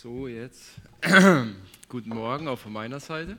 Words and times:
So, 0.00 0.28
jetzt. 0.28 0.74
Guten 1.88 2.10
Morgen 2.10 2.46
auch 2.46 2.60
von 2.60 2.72
meiner 2.72 3.00
Seite. 3.00 3.36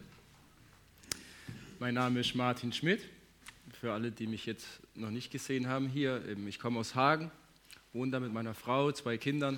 Mein 1.79 1.93
Name 1.93 2.19
ist 2.19 2.35
Martin 2.35 2.73
Schmidt. 2.73 2.99
Für 3.79 3.93
alle, 3.93 4.11
die 4.11 4.27
mich 4.27 4.45
jetzt 4.45 4.67
noch 4.93 5.09
nicht 5.09 5.31
gesehen 5.31 5.69
haben 5.69 5.87
hier, 5.87 6.21
ich 6.49 6.59
komme 6.59 6.81
aus 6.81 6.95
Hagen, 6.95 7.31
wohne 7.93 8.11
da 8.11 8.19
mit 8.19 8.33
meiner 8.33 8.53
Frau, 8.53 8.91
zwei 8.91 9.17
Kindern 9.17 9.57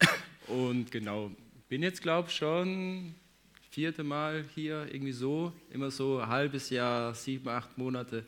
und 0.46 0.90
genau, 0.90 1.30
bin 1.68 1.82
jetzt 1.82 2.00
glaube 2.00 2.28
ich 2.30 2.34
schon 2.34 3.14
vierte 3.70 4.02
Mal 4.02 4.46
hier, 4.54 4.86
irgendwie 4.90 5.12
so, 5.12 5.52
immer 5.68 5.90
so 5.90 6.18
ein 6.18 6.28
halbes 6.28 6.70
Jahr, 6.70 7.14
sieben, 7.14 7.50
acht 7.50 7.76
Monate. 7.76 8.24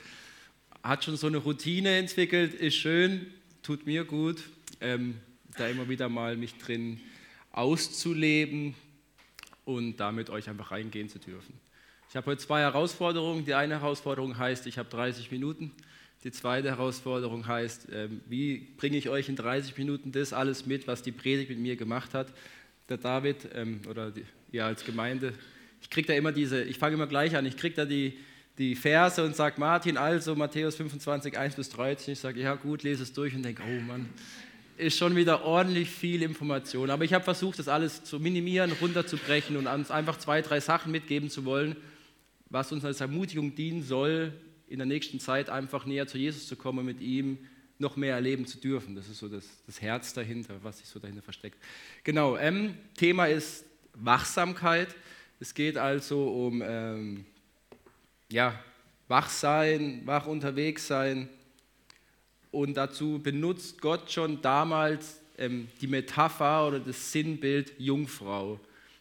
Hat 0.82 1.04
schon 1.04 1.16
so 1.16 1.28
eine 1.28 1.38
Routine 1.38 1.96
entwickelt, 1.96 2.52
ist 2.52 2.74
schön, 2.74 3.32
tut 3.62 3.86
mir 3.86 4.04
gut, 4.04 4.42
ähm, 4.82 5.16
da 5.56 5.68
immer 5.68 5.88
wieder 5.88 6.10
mal 6.10 6.36
mich 6.36 6.58
drin 6.58 7.00
auszuleben 7.54 8.74
und 9.64 9.96
damit 9.96 10.28
euch 10.28 10.48
einfach 10.48 10.70
reingehen 10.70 11.08
zu 11.08 11.18
dürfen. 11.18 11.54
Ich 12.10 12.16
habe 12.16 12.26
heute 12.26 12.40
zwei 12.40 12.60
Herausforderungen. 12.60 13.44
Die 13.44 13.54
eine 13.54 13.80
Herausforderung 13.80 14.36
heißt, 14.36 14.66
ich 14.66 14.78
habe 14.78 14.88
30 14.88 15.30
Minuten. 15.30 15.72
Die 16.22 16.32
zweite 16.32 16.68
Herausforderung 16.68 17.46
heißt, 17.46 17.88
ähm, 17.92 18.20
wie 18.28 18.68
bringe 18.76 18.96
ich 18.96 19.08
euch 19.08 19.28
in 19.28 19.36
30 19.36 19.76
Minuten 19.76 20.12
das 20.12 20.32
alles 20.32 20.64
mit, 20.64 20.86
was 20.86 21.02
die 21.02 21.12
Predigt 21.12 21.50
mit 21.50 21.58
mir 21.58 21.76
gemacht 21.76 22.14
hat. 22.14 22.32
Der 22.88 22.98
David 22.98 23.48
ähm, 23.54 23.80
oder 23.88 24.10
die, 24.10 24.24
ja 24.52 24.66
als 24.66 24.84
Gemeinde, 24.84 25.34
ich 25.82 25.90
kriege 25.90 26.08
da 26.08 26.14
immer 26.14 26.32
diese, 26.32 26.62
ich 26.62 26.78
fange 26.78 26.94
immer 26.94 27.06
gleich 27.06 27.36
an, 27.36 27.44
ich 27.44 27.56
kriege 27.56 27.74
da 27.74 27.84
die, 27.84 28.18
die 28.56 28.74
Verse 28.74 29.22
und 29.22 29.36
sage, 29.36 29.60
Martin, 29.60 29.98
also 29.98 30.34
Matthäus 30.34 30.76
25, 30.76 31.36
1 31.36 31.56
bis 31.56 31.68
13. 31.70 32.12
Ich 32.12 32.20
sage, 32.20 32.40
ja 32.40 32.54
gut, 32.54 32.82
lese 32.84 33.02
es 33.02 33.12
durch 33.12 33.34
und 33.34 33.42
denke, 33.42 33.62
oh 33.62 33.80
Mann, 33.82 34.08
ist 34.76 34.98
schon 34.98 35.16
wieder 35.16 35.44
ordentlich 35.44 35.90
viel 35.90 36.22
Information. 36.22 36.90
Aber 36.90 37.04
ich 37.04 37.12
habe 37.12 37.24
versucht, 37.24 37.58
das 37.58 37.68
alles 37.68 38.04
zu 38.04 38.18
minimieren, 38.18 38.72
runterzubrechen 38.72 39.56
und 39.56 39.66
uns 39.66 39.90
einfach 39.90 40.18
zwei, 40.18 40.42
drei 40.42 40.60
Sachen 40.60 40.92
mitgeben 40.92 41.30
zu 41.30 41.44
wollen, 41.44 41.76
was 42.50 42.72
uns 42.72 42.84
als 42.84 43.00
Ermutigung 43.00 43.54
dienen 43.54 43.82
soll, 43.82 44.32
in 44.68 44.78
der 44.78 44.86
nächsten 44.86 45.20
Zeit 45.20 45.50
einfach 45.50 45.86
näher 45.86 46.06
zu 46.06 46.18
Jesus 46.18 46.46
zu 46.46 46.56
kommen 46.56 46.80
und 46.80 46.86
mit 46.86 47.00
ihm 47.00 47.38
noch 47.78 47.96
mehr 47.96 48.14
erleben 48.14 48.46
zu 48.46 48.58
dürfen. 48.58 48.94
Das 48.94 49.08
ist 49.08 49.18
so 49.18 49.28
das, 49.28 49.44
das 49.66 49.80
Herz 49.80 50.12
dahinter, 50.12 50.54
was 50.62 50.78
sich 50.78 50.88
so 50.88 50.98
dahinter 50.98 51.22
versteckt. 51.22 51.58
Genau, 52.02 52.36
ähm, 52.36 52.74
Thema 52.96 53.26
ist 53.26 53.64
Wachsamkeit. 53.94 54.88
Es 55.40 55.54
geht 55.54 55.76
also 55.76 56.28
um 56.28 56.62
ähm, 56.64 57.24
ja, 58.30 58.58
wach 59.08 59.28
sein, 59.28 60.02
wach 60.04 60.26
unterwegs 60.26 60.86
sein, 60.86 61.28
und 62.54 62.76
dazu 62.76 63.18
benutzt 63.18 63.80
Gott 63.80 64.12
schon 64.12 64.40
damals 64.40 65.20
ähm, 65.38 65.66
die 65.80 65.88
Metapher 65.88 66.68
oder 66.68 66.78
das 66.78 67.10
Sinnbild 67.10 67.72
Jungfrau. 67.78 68.60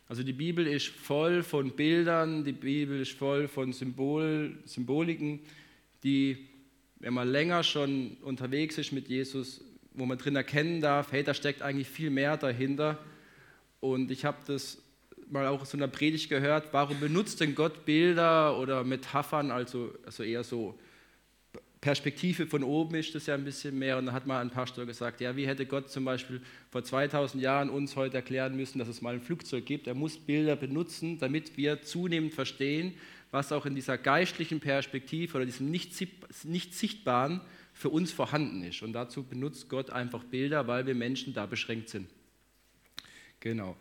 Also 0.09 0.23
die 0.23 0.33
Bibel 0.33 0.65
ist 0.65 0.87
voll 0.87 1.43
von 1.43 1.71
Bildern, 1.71 2.43
die 2.43 2.51
Bibel 2.51 2.99
ist 2.99 3.13
voll 3.13 3.47
von 3.47 3.71
Symbol, 3.71 4.57
Symboliken, 4.65 5.39
die, 6.03 6.49
wenn 6.99 7.13
man 7.13 7.29
länger 7.29 7.63
schon 7.63 8.17
unterwegs 8.23 8.77
ist 8.79 8.91
mit 8.91 9.07
Jesus, 9.07 9.61
wo 9.93 10.05
man 10.05 10.17
drin 10.17 10.35
erkennen 10.35 10.81
darf, 10.81 11.11
hey, 11.11 11.23
da 11.23 11.33
steckt 11.33 11.61
eigentlich 11.61 11.87
viel 11.87 12.09
mehr 12.09 12.37
dahinter. 12.37 12.97
Und 13.79 14.09
ich 14.09 14.25
habe 14.25 14.37
das 14.47 14.79
mal 15.29 15.45
auch 15.45 15.63
so 15.65 15.77
in 15.77 15.83
einer 15.83 15.91
Predigt 15.91 16.29
gehört, 16.29 16.69
warum 16.71 16.99
benutzt 16.99 17.39
denn 17.39 17.53
Gott 17.53 17.85
Bilder 17.85 18.57
oder 18.59 18.83
Metaphern, 18.83 19.51
also, 19.51 19.93
also 20.05 20.23
eher 20.23 20.43
so 20.43 20.77
Perspektive 21.83 22.47
von 22.47 22.63
oben 22.63 22.95
ist 22.95 23.13
das 23.13 23.25
ja 23.25 23.35
ein 23.35 23.43
bisschen 23.43 23.77
mehr. 23.77 23.97
Und 23.97 24.05
dann 24.05 24.15
hat 24.15 24.25
mal 24.25 24.39
ein 24.39 24.49
Pastor 24.49 24.85
gesagt, 24.85 25.19
ja, 25.19 25.35
wie 25.35 25.45
hätte 25.45 25.65
Gott 25.65 25.91
zum 25.91 26.05
Beispiel 26.05 26.41
vor 26.71 26.81
2000 26.81 27.43
Jahren 27.43 27.69
uns 27.69 27.97
heute 27.97 28.15
erklären 28.15 28.55
müssen, 28.55 28.79
dass 28.79 28.87
es 28.87 29.01
mal 29.01 29.15
ein 29.15 29.21
Flugzeug 29.21 29.65
gibt. 29.65 29.87
Er 29.87 29.93
muss 29.93 30.17
Bilder 30.17 30.55
benutzen, 30.55 31.19
damit 31.19 31.57
wir 31.57 31.81
zunehmend 31.81 32.33
verstehen, 32.33 32.93
was 33.31 33.51
auch 33.51 33.65
in 33.65 33.75
dieser 33.75 33.97
geistlichen 33.97 34.61
Perspektive 34.61 35.35
oder 35.35 35.45
diesem 35.45 35.71
nicht, 35.71 35.91
nicht 36.45 36.73
sichtbaren 36.73 37.41
für 37.73 37.89
uns 37.89 38.13
vorhanden 38.13 38.63
ist. 38.63 38.81
Und 38.81 38.93
dazu 38.93 39.23
benutzt 39.23 39.67
Gott 39.67 39.89
einfach 39.89 40.23
Bilder, 40.23 40.67
weil 40.67 40.85
wir 40.85 40.95
Menschen 40.95 41.33
da 41.33 41.45
beschränkt 41.45 41.89
sind. 41.89 42.07
Genau. 43.41 43.75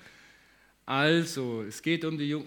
Also, 0.87 1.63
es 1.63 1.81
geht 1.83 2.05
um 2.05 2.19
die 2.19 2.31
Jung 2.31 2.47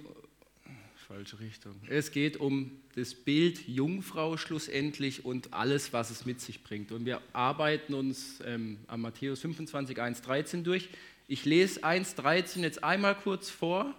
falsche 1.05 1.39
Richtung. 1.39 1.75
Es 1.87 2.11
geht 2.11 2.37
um 2.37 2.71
das 2.95 3.13
Bild 3.13 3.67
Jungfrau 3.67 4.37
schlussendlich 4.37 5.23
und 5.23 5.53
alles, 5.53 5.93
was 5.93 6.09
es 6.09 6.25
mit 6.25 6.41
sich 6.41 6.63
bringt. 6.63 6.91
Und 6.91 7.05
wir 7.05 7.21
arbeiten 7.31 7.93
uns 7.93 8.39
ähm, 8.43 8.79
am 8.87 9.01
Matthäus 9.01 9.41
25, 9.41 10.01
1, 10.01 10.21
13 10.23 10.63
durch. 10.63 10.89
Ich 11.27 11.45
lese 11.45 11.83
1, 11.83 12.15
13 12.15 12.63
jetzt 12.63 12.83
einmal 12.83 13.13
kurz 13.13 13.51
vor. 13.51 13.93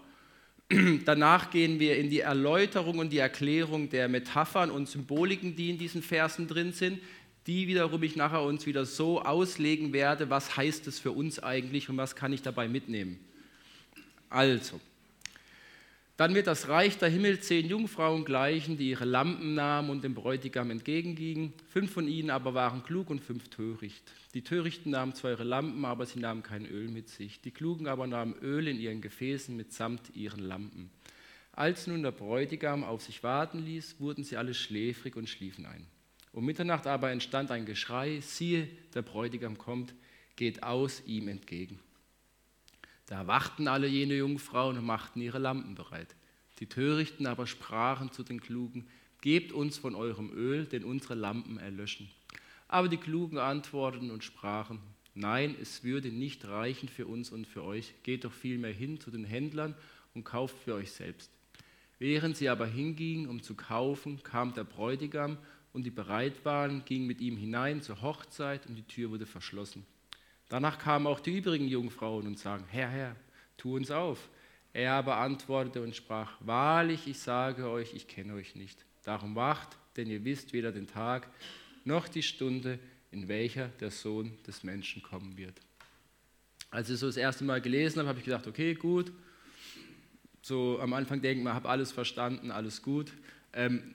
Danach 1.04 1.50
gehen 1.50 1.78
wir 1.78 1.96
in 1.96 2.10
die 2.10 2.20
Erläuterung 2.20 2.98
und 2.98 3.10
die 3.10 3.18
Erklärung 3.18 3.88
der 3.88 4.08
Metaphern 4.08 4.72
und 4.72 4.88
Symboliken, 4.88 5.54
die 5.54 5.70
in 5.70 5.78
diesen 5.78 6.02
Versen 6.02 6.48
drin 6.48 6.72
sind, 6.72 6.98
die 7.46 7.68
wiederum 7.68 8.02
ich 8.02 8.16
nachher 8.16 8.42
uns 8.42 8.66
wieder 8.66 8.84
so 8.84 9.22
auslegen 9.22 9.92
werde, 9.92 10.28
was 10.28 10.56
heißt 10.56 10.88
es 10.88 10.98
für 10.98 11.12
uns 11.12 11.38
eigentlich 11.38 11.88
und 11.88 11.96
was 11.98 12.16
kann 12.16 12.32
ich 12.32 12.42
dabei 12.42 12.66
mitnehmen. 12.66 13.20
Also, 14.28 14.80
dann 16.16 16.34
wird 16.34 16.46
das 16.46 16.68
Reich 16.68 16.96
der 16.96 17.10
Himmel 17.10 17.40
zehn 17.40 17.66
Jungfrauen 17.66 18.24
gleichen, 18.24 18.78
die 18.78 18.88
ihre 18.88 19.04
Lampen 19.04 19.54
nahmen 19.54 19.90
und 19.90 20.02
dem 20.02 20.14
Bräutigam 20.14 20.70
entgegengingen. 20.70 21.52
Fünf 21.68 21.92
von 21.92 22.08
ihnen 22.08 22.30
aber 22.30 22.54
waren 22.54 22.82
klug 22.82 23.10
und 23.10 23.20
fünf 23.20 23.48
töricht. 23.50 24.02
Die 24.32 24.42
Törichten 24.42 24.92
nahmen 24.92 25.14
zwar 25.14 25.32
ihre 25.32 25.44
Lampen, 25.44 25.84
aber 25.84 26.06
sie 26.06 26.18
nahmen 26.18 26.42
kein 26.42 26.64
Öl 26.64 26.88
mit 26.88 27.10
sich. 27.10 27.42
Die 27.42 27.50
Klugen 27.50 27.86
aber 27.86 28.06
nahmen 28.06 28.34
Öl 28.40 28.66
in 28.66 28.78
ihren 28.78 29.02
Gefäßen 29.02 29.54
mitsamt 29.54 30.16
ihren 30.16 30.40
Lampen. 30.40 30.90
Als 31.52 31.86
nun 31.86 32.02
der 32.02 32.12
Bräutigam 32.12 32.82
auf 32.82 33.02
sich 33.02 33.22
warten 33.22 33.58
ließ, 33.58 34.00
wurden 34.00 34.24
sie 34.24 34.38
alle 34.38 34.54
schläfrig 34.54 35.16
und 35.16 35.28
schliefen 35.28 35.66
ein. 35.66 35.86
Um 36.32 36.46
Mitternacht 36.46 36.86
aber 36.86 37.10
entstand 37.10 37.50
ein 37.50 37.66
Geschrei, 37.66 38.20
siehe, 38.20 38.68
der 38.94 39.02
Bräutigam 39.02 39.58
kommt, 39.58 39.94
geht 40.36 40.62
aus 40.62 41.02
ihm 41.06 41.28
entgegen. 41.28 41.78
Da 43.06 43.18
erwachten 43.18 43.68
alle 43.68 43.86
jene 43.86 44.16
Jungfrauen 44.16 44.78
und 44.78 44.84
machten 44.84 45.20
ihre 45.20 45.38
Lampen 45.38 45.74
bereit. 45.74 46.14
Die 46.58 46.66
Törichten 46.66 47.26
aber 47.26 47.46
sprachen 47.46 48.12
zu 48.12 48.22
den 48.22 48.40
Klugen, 48.40 48.86
Gebt 49.22 49.52
uns 49.52 49.78
von 49.78 49.94
eurem 49.94 50.30
Öl, 50.30 50.66
denn 50.66 50.84
unsere 50.84 51.14
Lampen 51.14 51.58
erlöschen. 51.58 52.08
Aber 52.68 52.88
die 52.88 52.96
Klugen 52.96 53.38
antworteten 53.38 54.10
und 54.10 54.22
sprachen, 54.22 54.78
Nein, 55.14 55.56
es 55.60 55.82
würde 55.82 56.10
nicht 56.10 56.46
reichen 56.46 56.88
für 56.88 57.06
uns 57.06 57.30
und 57.30 57.46
für 57.46 57.64
euch, 57.64 57.94
geht 58.02 58.24
doch 58.24 58.32
vielmehr 58.32 58.72
hin 58.72 59.00
zu 59.00 59.10
den 59.10 59.24
Händlern 59.24 59.74
und 60.14 60.24
kauft 60.24 60.56
für 60.58 60.74
euch 60.74 60.92
selbst. 60.92 61.30
Während 61.98 62.36
sie 62.36 62.50
aber 62.50 62.66
hingingen, 62.66 63.26
um 63.26 63.42
zu 63.42 63.54
kaufen, 63.54 64.22
kam 64.22 64.52
der 64.52 64.64
Bräutigam 64.64 65.38
und 65.72 65.84
die 65.84 65.90
bereit 65.90 66.44
waren, 66.44 66.84
gingen 66.84 67.06
mit 67.06 67.22
ihm 67.22 67.38
hinein 67.38 67.80
zur 67.80 68.02
Hochzeit 68.02 68.66
und 68.66 68.74
die 68.74 68.82
Tür 68.82 69.10
wurde 69.10 69.26
verschlossen. 69.26 69.86
Danach 70.48 70.78
kamen 70.78 71.06
auch 71.06 71.20
die 71.20 71.38
übrigen 71.38 71.66
Jungfrauen 71.66 72.26
und 72.26 72.38
sagen, 72.38 72.64
Herr, 72.68 72.88
Herr, 72.88 73.16
tu 73.56 73.76
uns 73.76 73.90
auf. 73.90 74.28
Er 74.72 74.92
aber 74.92 75.16
antwortete 75.16 75.82
und 75.82 75.96
sprach, 75.96 76.32
wahrlich, 76.40 77.06
ich 77.06 77.18
sage 77.18 77.68
euch, 77.68 77.94
ich 77.94 78.06
kenne 78.06 78.34
euch 78.34 78.54
nicht. 78.54 78.84
Darum 79.04 79.34
wacht, 79.34 79.78
denn 79.96 80.08
ihr 80.08 80.24
wisst 80.24 80.52
weder 80.52 80.70
den 80.70 80.86
Tag 80.86 81.28
noch 81.84 82.08
die 82.08 82.22
Stunde, 82.22 82.78
in 83.10 83.28
welcher 83.28 83.68
der 83.80 83.90
Sohn 83.90 84.36
des 84.46 84.64
Menschen 84.64 85.02
kommen 85.02 85.36
wird. 85.36 85.54
Als 86.70 86.90
ich 86.90 86.98
so 86.98 87.06
das 87.06 87.16
erste 87.16 87.44
Mal 87.44 87.60
gelesen 87.60 88.00
habe, 88.00 88.08
habe 88.08 88.18
ich 88.18 88.24
gedacht, 88.24 88.46
okay, 88.46 88.74
gut. 88.74 89.12
So 90.42 90.78
am 90.80 90.92
Anfang 90.92 91.22
denkt 91.22 91.42
man, 91.42 91.54
habe 91.54 91.68
alles 91.68 91.92
verstanden, 91.92 92.50
alles 92.50 92.82
gut. 92.82 93.12
Ähm, 93.52 93.94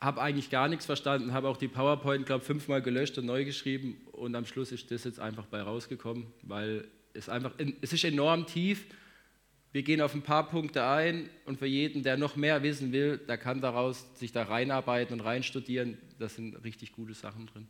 habe 0.00 0.22
eigentlich 0.22 0.48
gar 0.48 0.68
nichts 0.68 0.86
verstanden, 0.86 1.32
habe 1.32 1.48
auch 1.48 1.58
die 1.58 1.68
PowerPoint, 1.68 2.24
glaube 2.24 2.40
ich, 2.40 2.46
fünfmal 2.46 2.80
gelöscht 2.80 3.18
und 3.18 3.26
neu 3.26 3.44
geschrieben 3.44 4.00
und 4.12 4.34
am 4.34 4.46
Schluss 4.46 4.72
ist 4.72 4.90
das 4.90 5.04
jetzt 5.04 5.20
einfach 5.20 5.44
bei 5.46 5.60
rausgekommen, 5.60 6.26
weil 6.42 6.88
es 7.12 7.28
einfach, 7.28 7.52
es 7.80 7.92
ist 7.92 8.04
enorm 8.04 8.46
tief. 8.46 8.86
Wir 9.72 9.82
gehen 9.82 10.00
auf 10.00 10.14
ein 10.14 10.22
paar 10.22 10.48
Punkte 10.48 10.84
ein 10.84 11.28
und 11.44 11.58
für 11.58 11.66
jeden, 11.66 12.02
der 12.02 12.16
noch 12.16 12.34
mehr 12.34 12.62
wissen 12.62 12.92
will, 12.92 13.18
der 13.18 13.38
kann 13.38 13.60
daraus 13.60 14.06
sich 14.18 14.32
da 14.32 14.44
reinarbeiten 14.44 15.20
und 15.20 15.24
reinstudieren. 15.24 15.98
Das 16.18 16.34
sind 16.34 16.56
richtig 16.64 16.92
gute 16.92 17.14
Sachen 17.14 17.46
drin. 17.46 17.68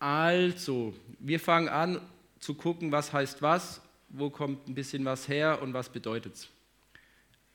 Also, 0.00 0.92
wir 1.18 1.40
fangen 1.40 1.68
an 1.68 2.00
zu 2.40 2.54
gucken, 2.54 2.92
was 2.92 3.12
heißt 3.12 3.40
was, 3.40 3.80
wo 4.10 4.28
kommt 4.28 4.68
ein 4.68 4.74
bisschen 4.74 5.04
was 5.04 5.28
her 5.28 5.62
und 5.62 5.72
was 5.72 5.88
bedeutet 5.88 6.34
es. 6.34 6.48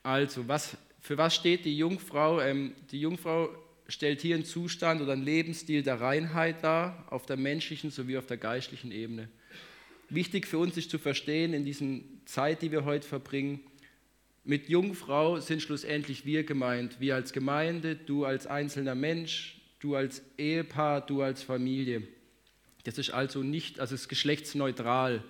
Also, 0.02 0.48
was 0.48 0.76
für 1.00 1.18
was 1.18 1.34
steht 1.34 1.64
die 1.64 1.76
Jungfrau? 1.76 2.40
Ähm, 2.40 2.74
die 2.90 3.00
Jungfrau 3.00 3.48
stellt 3.88 4.20
hier 4.20 4.36
einen 4.36 4.44
Zustand 4.44 5.00
oder 5.00 5.12
einen 5.12 5.24
Lebensstil 5.24 5.82
der 5.82 6.00
Reinheit 6.00 6.62
dar, 6.62 7.06
auf 7.10 7.26
der 7.26 7.36
menschlichen 7.36 7.90
sowie 7.90 8.18
auf 8.18 8.26
der 8.26 8.36
geistlichen 8.36 8.92
Ebene. 8.92 9.28
Wichtig 10.08 10.46
für 10.46 10.58
uns 10.58 10.76
ist 10.76 10.90
zu 10.90 10.98
verstehen, 10.98 11.54
in 11.54 11.64
dieser 11.64 11.86
Zeit, 12.24 12.62
die 12.62 12.72
wir 12.72 12.84
heute 12.84 13.06
verbringen, 13.06 13.60
mit 14.44 14.68
Jungfrau 14.68 15.38
sind 15.38 15.62
schlussendlich 15.62 16.24
wir 16.24 16.44
gemeint. 16.44 16.98
Wir 16.98 17.14
als 17.14 17.32
Gemeinde, 17.32 17.94
du 17.94 18.24
als 18.24 18.46
einzelner 18.46 18.94
Mensch, 18.94 19.60
du 19.80 19.94
als 19.94 20.22
Ehepaar, 20.38 21.04
du 21.04 21.22
als 21.22 21.42
Familie. 21.42 22.02
Das 22.84 22.96
ist 22.98 23.10
also 23.10 23.42
nicht, 23.42 23.80
also 23.80 23.94
es 23.94 24.02
ist 24.02 24.08
geschlechtsneutral. 24.08 25.22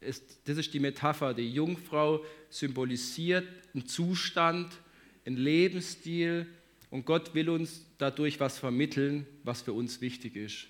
ist, 0.00 0.38
das 0.44 0.56
ist 0.56 0.72
die 0.72 0.80
Metapher. 0.80 1.34
Die 1.34 1.50
Jungfrau 1.50 2.24
symbolisiert 2.48 3.46
einen 3.74 3.86
Zustand, 3.86 4.72
einen 5.24 5.36
Lebensstil 5.36 6.46
und 6.90 7.06
Gott 7.06 7.34
will 7.34 7.48
uns 7.48 7.86
dadurch 7.98 8.40
was 8.40 8.58
vermitteln, 8.58 9.26
was 9.42 9.62
für 9.62 9.72
uns 9.72 10.00
wichtig 10.00 10.36
ist. 10.36 10.66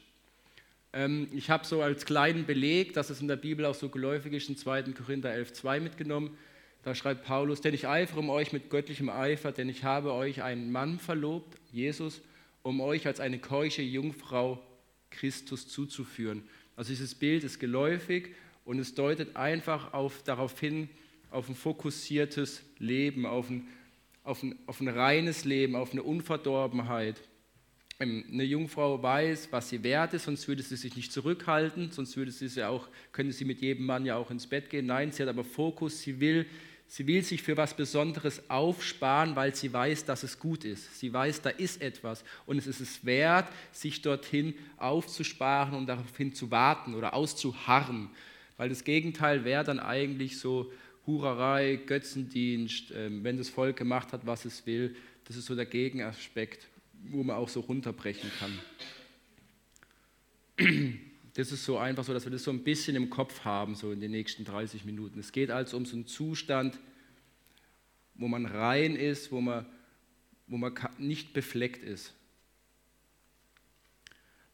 Ähm, 0.93 1.29
ich 1.33 1.51
habe 1.51 1.67
so 1.67 1.83
als 1.83 2.06
kleinen 2.06 2.47
Beleg, 2.47 2.95
dass 2.95 3.11
es 3.11 3.21
in 3.21 3.29
der 3.29 3.37
Bibel 3.37 3.67
auch 3.67 3.75
so 3.75 3.89
geläufig 3.89 4.33
ist, 4.33 4.49
in 4.49 4.56
2. 4.56 4.83
Korinther 4.93 5.35
11,2 5.35 5.81
mitgenommen. 5.81 6.37
Da 6.83 6.95
schreibt 6.95 7.25
Paulus, 7.25 7.61
denn 7.61 7.75
ich 7.75 7.89
eifere 7.89 8.21
um 8.21 8.31
euch 8.31 8.53
mit 8.53 8.71
göttlichem 8.71 9.09
Eifer, 9.09 9.53
denn 9.53 9.69
ich 9.69 9.85
habe 9.85 10.12
euch 10.12 10.43
einen 10.43 10.71
Mann 10.71 10.99
verlobt, 10.99 11.59
Jesus, 11.73 12.21
um 12.62 12.81
euch 12.81 13.07
als 13.07 13.21
eine 13.21 13.39
keusche 13.39 13.83
Jungfrau 13.83 14.62
Christus 15.11 15.67
zuzuführen. 15.69 16.43
Also 16.77 16.91
dieses 16.91 17.15
Bild 17.15 17.45
ist 17.45 17.59
geläufig 17.59 18.35
und 18.65 18.79
es 18.79 18.95
deutet 18.95 19.37
einfach 19.37 19.93
auf, 19.93 20.23
darauf 20.23 20.59
hin, 20.59 20.89
auf 21.31 21.49
ein 21.49 21.55
fokussiertes 21.55 22.62
Leben, 22.79 23.27
auf 23.27 23.50
ein, 23.50 23.67
auf, 24.25 24.43
ein, 24.43 24.59
auf 24.67 24.81
ein 24.81 24.88
reines 24.88 25.44
Leben, 25.44 25.76
auf 25.76 25.93
eine 25.93 26.03
Unverdorbenheit. 26.03 27.21
Ähm, 28.00 28.25
eine 28.32 28.44
Jungfrau 28.44 29.00
weiß, 29.00 29.49
was 29.53 29.69
sie 29.69 29.85
wert 29.85 30.15
ist, 30.15 30.25
sonst 30.25 30.49
würde 30.49 30.62
sie 30.62 30.76
sich 30.76 30.97
nicht 30.97 31.12
zurückhalten, 31.12 31.93
sonst 31.93 32.17
würde 32.17 32.32
sie 32.32 32.47
ja 32.59 32.69
auch, 32.69 32.88
könnte 33.12 33.32
sie 33.32 33.44
mit 33.44 33.61
jedem 33.61 33.87
Mann 33.87 34.05
ja 34.05 34.17
auch 34.17 34.31
ins 34.31 34.47
Bett 34.47 34.71
gehen. 34.71 34.87
Nein, 34.87 35.12
sie 35.12 35.23
hat 35.23 35.29
aber 35.29 35.44
Fokus, 35.44 36.00
sie 36.00 36.19
will 36.19 36.47
Sie 36.87 37.06
will 37.06 37.25
sich 37.25 37.43
für 37.43 37.56
was 37.56 37.75
Besonderes 37.75 38.49
aufsparen, 38.50 39.35
weil 39.35 39.55
sie 39.55 39.73
weiß, 39.73 40.05
dass 40.05 40.23
es 40.23 40.38
gut 40.38 40.65
ist. 40.65 41.00
Sie 41.00 41.12
weiß, 41.12 41.43
da 41.43 41.50
ist 41.50 41.81
etwas 41.81 42.25
und 42.47 42.59
es 42.59 42.67
ist 42.67 42.81
es 42.81 43.05
wert, 43.05 43.49
sich 43.73 44.03
dorthin 44.03 44.55
aufzusparen 44.76 45.75
und 45.75 45.87
daraufhin 45.87 46.35
zu 46.35 46.50
warten 46.50 46.94
oder 46.94 47.15
auszuharren. 47.15 48.11
Weil 48.56 48.69
das 48.69 48.85
Gegenteil 48.85 49.44
wäre 49.44 49.65
dann 49.65 49.81
eigentlich 49.81 50.38
so 50.38 50.71
Hurerei, 51.06 51.77
Götzendienst, 51.77 52.93
ähm, 52.95 53.25
wenn 53.25 53.37
das 53.37 53.49
Volk 53.49 53.77
gemacht 53.77 54.12
hat, 54.12 54.27
was 54.27 54.45
es 54.45 54.67
will. 54.67 54.97
Das 55.25 55.37
ist 55.37 55.47
so 55.47 55.55
der 55.55 55.67
Gegenaspekt, 55.67 56.69
wo 57.11 57.23
man 57.23 57.37
auch 57.37 57.49
so 57.49 57.61
runterbrechen 57.61 58.31
kann. 58.39 58.59
Das 61.35 61.51
ist 61.51 61.65
so 61.65 61.79
einfach 61.79 62.05
so, 62.05 62.12
dass 62.12 62.25
wir 62.25 62.31
das 62.31 62.45
so 62.45 62.53
ein 62.53 62.62
bisschen 62.62 62.95
im 62.95 63.11
Kopf 63.11 63.45
haben, 63.45 63.75
so 63.75 63.91
in 63.91 64.01
den 64.01 64.12
nächsten 64.12 64.45
30 64.45 64.85
Minuten. 64.85 65.19
Es 65.19 65.33
geht 65.33 65.51
also 65.51 65.77
um 65.77 65.85
so 65.85 65.97
einen 65.97 66.06
Zustand, 66.06 66.79
wo 68.15 68.29
man 68.29 68.47
rein 68.47 68.95
ist, 68.95 69.33
wo 69.33 69.41
man, 69.41 69.67
wo 70.47 70.57
man 70.57 70.73
nicht 70.99 71.33
befleckt 71.33 71.83
ist. 71.83 72.15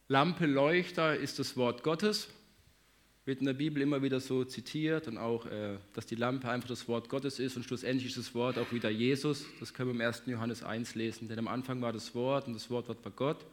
Lampe, 0.07 0.47
Leuchter 0.47 1.15
ist 1.15 1.37
das 1.37 1.55
Wort 1.55 1.83
Gottes, 1.83 2.29
wird 3.31 3.39
in 3.39 3.45
der 3.45 3.53
Bibel 3.53 3.81
immer 3.81 4.03
wieder 4.03 4.19
so 4.19 4.43
zitiert 4.43 5.07
und 5.07 5.17
auch, 5.17 5.45
äh, 5.45 5.77
dass 5.93 6.05
die 6.05 6.15
Lampe 6.15 6.49
einfach 6.49 6.67
das 6.67 6.89
Wort 6.89 7.07
Gottes 7.07 7.39
ist 7.39 7.55
und 7.55 7.63
schlussendlich 7.63 8.07
ist 8.07 8.17
das 8.17 8.35
Wort 8.35 8.57
auch 8.57 8.73
wieder 8.73 8.89
Jesus. 8.89 9.45
Das 9.61 9.73
können 9.73 9.87
wir 9.87 9.95
im 9.95 10.05
1. 10.05 10.23
Johannes 10.25 10.63
1 10.63 10.95
lesen, 10.95 11.29
denn 11.29 11.39
am 11.39 11.47
Anfang 11.47 11.81
war 11.81 11.93
das 11.93 12.13
Wort 12.13 12.47
und 12.47 12.55
das 12.55 12.69
Wort 12.69 12.89
war 12.89 12.97
Gott 13.15 13.45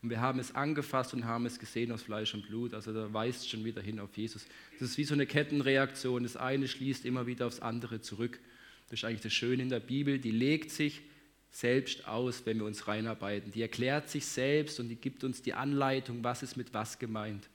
und 0.00 0.08
wir 0.08 0.22
haben 0.22 0.38
es 0.38 0.54
angefasst 0.54 1.12
und 1.12 1.26
haben 1.26 1.44
es 1.44 1.58
gesehen 1.58 1.92
aus 1.92 2.00
Fleisch 2.00 2.32
und 2.32 2.46
Blut. 2.48 2.72
Also 2.72 2.94
da 2.94 3.12
weist 3.12 3.50
schon 3.50 3.66
wieder 3.66 3.82
hin 3.82 4.00
auf 4.00 4.16
Jesus. 4.16 4.46
Das 4.80 4.88
ist 4.88 4.96
wie 4.96 5.04
so 5.04 5.12
eine 5.12 5.26
Kettenreaktion. 5.26 6.22
Das 6.22 6.38
eine 6.38 6.66
schließt 6.66 7.04
immer 7.04 7.26
wieder 7.26 7.46
aufs 7.46 7.60
andere 7.60 8.00
zurück. 8.00 8.40
Das 8.88 9.00
ist 9.00 9.04
eigentlich 9.04 9.20
das 9.20 9.34
Schöne 9.34 9.62
in 9.62 9.68
der 9.68 9.80
Bibel. 9.80 10.18
Die 10.18 10.30
legt 10.30 10.70
sich 10.70 11.02
selbst 11.50 12.08
aus, 12.08 12.46
wenn 12.46 12.56
wir 12.56 12.64
uns 12.64 12.88
reinarbeiten. 12.88 13.52
Die 13.52 13.60
erklärt 13.60 14.08
sich 14.08 14.24
selbst 14.24 14.80
und 14.80 14.88
die 14.88 14.96
gibt 14.96 15.22
uns 15.22 15.42
die 15.42 15.52
Anleitung, 15.52 16.24
was 16.24 16.42
ist 16.42 16.56
mit 16.56 16.72
was 16.72 16.98
gemeint. 16.98 17.50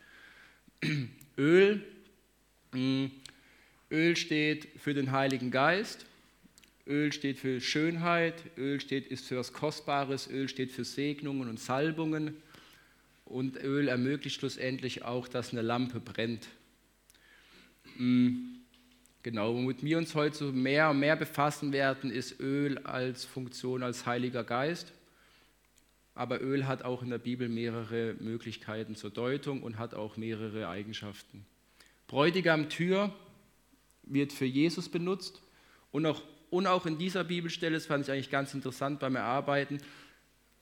Öl. 1.37 1.83
Mm, 2.73 3.05
Öl 3.91 4.15
steht 4.15 4.67
für 4.79 4.93
den 4.93 5.11
Heiligen 5.11 5.51
Geist. 5.51 6.05
Öl 6.87 7.11
steht 7.11 7.37
für 7.37 7.59
Schönheit, 7.59 8.35
Öl 8.57 8.79
steht, 8.79 9.07
ist 9.07 9.25
für 9.25 9.37
was 9.37 9.51
Kostbares, 9.51 10.29
Öl 10.29 10.47
steht 10.47 10.71
für 10.71 10.85
Segnungen 10.85 11.49
und 11.49 11.59
Salbungen 11.59 12.35
und 13.25 13.57
Öl 13.57 13.89
ermöglicht 13.89 14.39
schlussendlich 14.39 15.03
auch, 15.03 15.27
dass 15.27 15.51
eine 15.51 15.61
Lampe 15.61 15.99
brennt. 15.99 16.47
Mm, 17.97 18.55
genau, 19.21 19.53
womit 19.53 19.83
wir 19.83 19.97
uns 19.97 20.15
heute 20.15 20.37
so 20.37 20.51
mehr 20.51 20.89
und 20.89 20.99
mehr 20.99 21.17
befassen 21.17 21.73
werden, 21.73 22.09
ist 22.09 22.39
Öl 22.39 22.77
als 22.79 23.25
Funktion 23.25 23.83
als 23.83 24.05
Heiliger 24.05 24.45
Geist. 24.45 24.93
Aber 26.17 26.41
Öl 26.41 26.67
hat 26.67 26.83
auch 26.83 27.03
in 27.03 27.09
der 27.09 27.19
Bibel 27.19 27.47
mehrere 27.47 28.15
Möglichkeiten 28.19 28.95
zur 28.95 29.11
Deutung 29.11 29.63
und 29.63 29.77
hat 29.77 29.93
auch 29.93 30.17
mehrere 30.17 30.67
Eigenschaften. 30.67 31.45
Bräutigam 32.07 32.69
Tür 32.69 33.13
wird 34.03 34.33
für 34.33 34.45
Jesus 34.45 34.89
benutzt 34.89 35.41
und 35.91 36.05
auch 36.05 36.21
und 36.49 36.67
auch 36.67 36.85
in 36.85 36.97
dieser 36.97 37.23
Bibelstelle, 37.23 37.75
das 37.75 37.87
fand 37.87 38.05
ich 38.05 38.11
eigentlich 38.11 38.29
ganz 38.29 38.53
interessant 38.53 38.99
beim 38.99 39.15
Erarbeiten, 39.15 39.79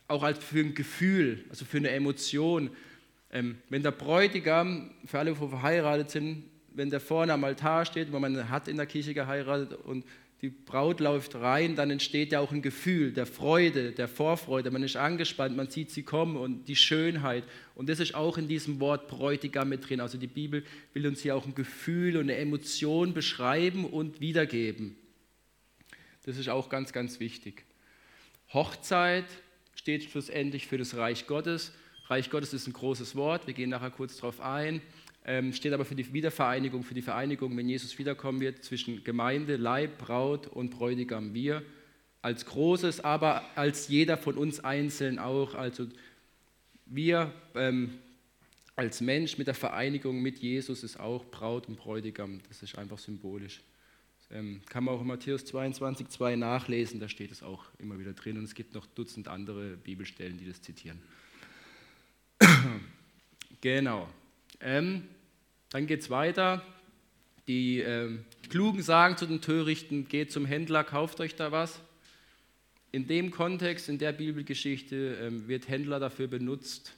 auch 0.08 0.24
als 0.24 0.44
für 0.44 0.60
ein 0.60 0.74
Gefühl, 0.74 1.46
also 1.50 1.66
für 1.66 1.78
eine 1.78 1.90
Emotion. 1.90 2.72
Ähm, 3.32 3.58
wenn 3.70 3.84
der 3.84 3.92
Bräutigam, 3.92 4.92
für 5.06 5.20
alle, 5.20 5.34
die 5.34 5.38
verheiratet 5.38 6.10
sind, 6.10 6.44
wenn 6.74 6.90
der 6.90 7.00
vorne 7.00 7.34
am 7.34 7.44
Altar 7.44 7.86
steht, 7.86 8.12
wo 8.12 8.20
man 8.20 8.50
hat 8.50 8.68
in 8.68 8.78
der 8.78 8.86
Kirche 8.86 9.14
geheiratet 9.14 9.74
und 9.74 10.06
die 10.42 10.50
Braut 10.50 11.00
läuft 11.00 11.36
rein, 11.36 11.76
dann 11.76 11.92
entsteht 11.92 12.34
ja 12.34 12.40
auch 12.40 12.52
ein 12.52 12.62
Gefühl 12.62 13.14
der 13.14 13.26
Freude, 13.26 13.94
der 13.94 14.08
Vorfreude. 14.08 14.70
Man 14.70 14.84
ist 14.84 14.98
angespannt, 14.98 15.56
man 15.56 15.70
sieht 15.70 15.92
sie 15.92 16.04
kommen 16.04 16.36
und 16.36 16.66
die 16.66 16.76
Schönheit. 16.76 17.46
Und 17.74 17.88
das 17.90 18.00
ist 18.00 18.16
auch 18.16 18.38
in 18.38 18.48
diesem 18.48 18.80
Wort 18.80 19.08
Bräutigam 19.08 19.70
mit 19.70 19.88
drin. 19.88 20.02
Also 20.02 20.18
die 20.18 20.28
Bibel 20.28 20.64
will 20.94 21.08
uns 21.08 21.22
hier 21.22 21.36
auch 21.36 21.46
ein 21.46 21.56
Gefühl 21.56 22.18
und 22.18 22.24
eine 22.24 22.36
Emotion 22.36 23.14
beschreiben 23.14 23.86
und 23.86 24.20
wiedergeben. 24.20 24.98
Das 26.26 26.38
ist 26.38 26.50
auch 26.50 26.70
ganz, 26.70 26.92
ganz 26.92 27.20
wichtig. 27.20 27.64
Hochzeit 28.52 29.26
steht 29.76 30.04
schlussendlich 30.04 30.68
für 30.68 30.78
das 30.78 30.96
Reich 30.96 31.28
Gottes. 31.28 31.72
Reich 32.08 32.30
Gottes 32.30 32.54
ist 32.54 32.68
ein 32.68 32.74
großes 32.74 33.16
Wort, 33.16 33.48
wir 33.48 33.54
gehen 33.54 33.70
nachher 33.70 33.90
kurz 33.90 34.18
darauf 34.18 34.42
ein. 34.42 34.82
Ähm, 35.28 35.54
steht 35.54 35.74
aber 35.74 35.86
für 35.86 35.96
die 35.96 36.14
Wiedervereinigung, 36.14 36.84
für 36.84 36.94
die 36.94 37.02
Vereinigung, 37.02 37.58
wenn 37.58 37.68
Jesus 37.68 37.98
wiederkommen 37.98 38.42
wird, 38.42 38.64
zwischen 38.64 39.04
Gemeinde, 39.04 39.56
Leib, 39.56 39.98
Braut 39.98 40.48
und 40.48 40.70
Bräutigam. 40.70 41.34
Wir 41.34 41.64
als 42.22 42.46
Großes, 42.46 43.02
aber 43.02 43.44
als 43.56 43.88
jeder 43.88 44.18
von 44.18 44.38
uns 44.38 44.60
einzeln 44.60 45.20
auch. 45.20 45.56
Also 45.56 45.88
wir 46.86 47.34
ähm, 47.56 47.96
als 48.76 49.02
Mensch 49.02 49.38
mit 49.38 49.48
der 49.48 49.56
Vereinigung 49.56 50.22
mit 50.22 50.40
Jesus 50.40 50.84
ist 50.84 51.00
auch 51.00 51.26
Braut 51.26 51.68
und 51.68 51.78
Bräutigam. 51.78 52.42
Das 52.48 52.62
ist 52.62 52.78
einfach 52.78 53.00
symbolisch. 53.00 53.62
Ähm, 54.32 54.62
kann 54.70 54.84
man 54.84 54.96
auch 54.96 55.02
in 55.02 55.08
Matthäus 55.08 55.46
22, 55.46 56.10
2 56.10 56.36
nachlesen, 56.36 57.00
da 57.00 57.08
steht 57.08 57.32
es 57.32 57.44
auch 57.44 57.66
immer 57.78 58.00
wieder 58.00 58.14
drin 58.14 58.38
und 58.38 58.44
es 58.44 58.56
gibt 58.56 58.74
noch 58.74 58.86
Dutzend 58.88 59.28
andere 59.28 59.78
Bibelstellen, 59.78 60.38
die 60.38 60.48
das 60.48 60.62
zitieren. 60.62 61.00
genau. 63.62 64.10
Ähm, 64.60 65.04
dann 65.76 65.88
geht 65.88 66.00
es 66.00 66.10
weiter. 66.10 66.66
Die 67.50 67.82
ähm, 67.82 68.24
Klugen 68.50 68.82
sagen 68.82 69.18
zu 69.18 69.26
den 69.26 69.42
Törichten, 69.42 70.08
geht 70.08 70.32
zum 70.32 70.46
Händler, 70.46 70.86
kauft 70.86 71.20
euch 71.20 71.36
da 71.36 71.52
was. 71.52 71.82
In 72.94 73.08
dem 73.08 73.30
Kontext, 73.30 73.90
in 73.90 73.98
der 73.98 74.14
Bibelgeschichte, 74.14 75.18
ähm, 75.22 75.50
wird 75.50 75.68
Händler 75.68 76.00
dafür 76.00 76.28
benutzt, 76.28 76.94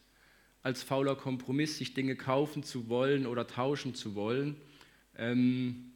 als 0.62 0.84
fauler 0.84 1.16
Kompromiss, 1.16 1.80
sich 1.80 1.96
Dinge 1.96 2.16
kaufen 2.16 2.62
zu 2.62 2.88
wollen 2.88 3.26
oder 3.26 3.48
tauschen 3.48 3.96
zu 3.96 4.14
wollen. 4.14 4.58
Ähm, 5.18 5.94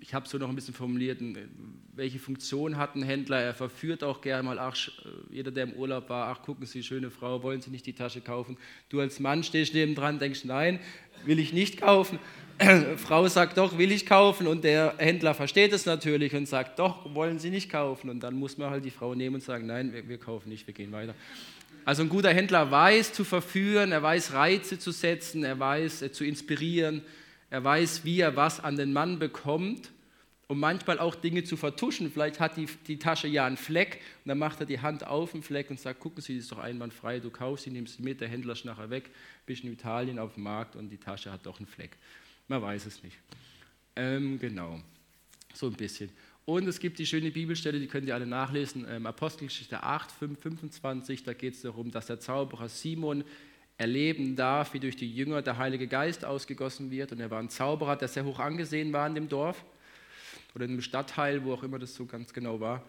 ich 0.00 0.12
habe 0.12 0.26
es 0.26 0.30
so 0.30 0.38
noch 0.38 0.48
ein 0.48 0.54
bisschen 0.54 0.74
formuliert, 0.74 1.20
welche 1.94 2.18
Funktion 2.18 2.76
hat 2.76 2.94
ein 2.94 3.02
Händler? 3.02 3.40
Er 3.40 3.54
verführt 3.54 4.04
auch 4.04 4.20
gerne 4.20 4.42
mal, 4.42 4.58
ach, 4.58 4.76
jeder, 5.30 5.50
der 5.50 5.64
im 5.64 5.72
Urlaub 5.72 6.10
war, 6.10 6.28
ach, 6.28 6.42
gucken 6.42 6.66
Sie, 6.66 6.82
schöne 6.82 7.10
Frau, 7.10 7.42
wollen 7.42 7.62
Sie 7.62 7.70
nicht 7.70 7.86
die 7.86 7.94
Tasche 7.94 8.20
kaufen? 8.20 8.58
Du 8.90 9.00
als 9.00 9.20
Mann 9.20 9.42
stehst 9.42 9.72
neben 9.72 9.94
dran, 9.94 10.18
denkst, 10.18 10.44
nein, 10.44 10.80
will 11.24 11.38
ich 11.38 11.52
nicht 11.52 11.80
kaufen. 11.80 12.18
Frau 12.96 13.26
sagt 13.28 13.58
doch, 13.58 13.78
will 13.78 13.90
ich 13.90 14.06
kaufen 14.06 14.46
und 14.46 14.64
der 14.64 14.94
Händler 14.98 15.34
versteht 15.34 15.72
es 15.72 15.86
natürlich 15.86 16.34
und 16.34 16.46
sagt, 16.46 16.78
doch, 16.78 17.14
wollen 17.14 17.38
Sie 17.38 17.50
nicht 17.50 17.70
kaufen. 17.70 18.10
Und 18.10 18.20
dann 18.20 18.34
muss 18.34 18.58
man 18.58 18.70
halt 18.70 18.84
die 18.84 18.90
Frau 18.90 19.14
nehmen 19.14 19.36
und 19.36 19.42
sagen, 19.42 19.66
nein, 19.66 19.92
wir, 19.92 20.08
wir 20.08 20.18
kaufen 20.18 20.50
nicht, 20.50 20.66
wir 20.66 20.74
gehen 20.74 20.92
weiter. 20.92 21.14
Also 21.86 22.02
ein 22.02 22.08
guter 22.08 22.34
Händler 22.34 22.70
weiß 22.70 23.12
zu 23.12 23.24
verführen, 23.24 23.92
er 23.92 24.02
weiß 24.02 24.32
Reize 24.32 24.78
zu 24.78 24.90
setzen, 24.90 25.44
er 25.44 25.58
weiß 25.58 26.02
äh, 26.02 26.12
zu 26.12 26.24
inspirieren, 26.24 27.02
er 27.56 27.64
weiß, 27.64 28.04
wie 28.04 28.20
er 28.20 28.36
was 28.36 28.60
an 28.60 28.76
den 28.76 28.92
Mann 28.92 29.18
bekommt, 29.18 29.90
um 30.46 30.60
manchmal 30.60 30.98
auch 30.98 31.14
Dinge 31.14 31.42
zu 31.42 31.56
vertuschen. 31.56 32.10
Vielleicht 32.12 32.38
hat 32.38 32.58
die, 32.58 32.68
die 32.86 32.98
Tasche 32.98 33.28
ja 33.28 33.46
einen 33.46 33.56
Fleck 33.56 34.02
und 34.24 34.28
dann 34.28 34.36
macht 34.36 34.60
er 34.60 34.66
die 34.66 34.80
Hand 34.80 35.06
auf 35.06 35.32
den 35.32 35.42
Fleck 35.42 35.70
und 35.70 35.80
sagt, 35.80 36.00
gucken 36.00 36.20
Sie, 36.20 36.34
die 36.34 36.40
ist 36.40 36.52
doch 36.52 36.58
einwandfrei, 36.58 37.18
du 37.18 37.30
kaufst 37.30 37.64
sie, 37.64 37.70
nimmst 37.70 37.96
sie 37.96 38.02
mit, 38.02 38.20
der 38.20 38.28
Händler 38.28 38.52
ist 38.52 38.66
nachher 38.66 38.90
weg, 38.90 39.08
bist 39.46 39.64
in 39.64 39.72
Italien 39.72 40.18
auf 40.18 40.34
dem 40.34 40.42
Markt 40.42 40.76
und 40.76 40.90
die 40.90 40.98
Tasche 40.98 41.32
hat 41.32 41.46
doch 41.46 41.58
einen 41.58 41.66
Fleck. 41.66 41.96
Man 42.46 42.60
weiß 42.60 42.84
es 42.84 43.02
nicht. 43.02 43.16
Ähm, 43.96 44.38
genau, 44.38 44.78
so 45.54 45.68
ein 45.68 45.72
bisschen. 45.72 46.10
Und 46.44 46.68
es 46.68 46.78
gibt 46.78 46.98
die 46.98 47.06
schöne 47.06 47.30
Bibelstelle, 47.30 47.80
die 47.80 47.86
könnt 47.86 48.06
ihr 48.06 48.14
alle 48.14 48.26
nachlesen, 48.26 48.86
ähm, 48.86 49.06
Apostelgeschichte 49.06 49.82
8, 49.82 50.12
5, 50.12 50.38
25, 50.38 51.24
da 51.24 51.32
geht 51.32 51.54
es 51.54 51.62
darum, 51.62 51.90
dass 51.90 52.04
der 52.04 52.20
Zauberer 52.20 52.68
Simon 52.68 53.24
erleben 53.78 54.36
darf, 54.36 54.72
wie 54.72 54.80
durch 54.80 54.96
die 54.96 55.12
Jünger 55.12 55.42
der 55.42 55.58
Heilige 55.58 55.86
Geist 55.86 56.24
ausgegossen 56.24 56.90
wird. 56.90 57.12
Und 57.12 57.20
er 57.20 57.30
war 57.30 57.40
ein 57.40 57.50
Zauberer, 57.50 57.96
der 57.96 58.08
sehr 58.08 58.24
hoch 58.24 58.38
angesehen 58.38 58.92
war 58.92 59.06
in 59.06 59.14
dem 59.14 59.28
Dorf 59.28 59.64
oder 60.54 60.64
in 60.64 60.72
dem 60.72 60.82
Stadtteil, 60.82 61.44
wo 61.44 61.52
auch 61.52 61.62
immer 61.62 61.78
das 61.78 61.94
so 61.94 62.06
ganz 62.06 62.32
genau 62.32 62.60
war. 62.60 62.82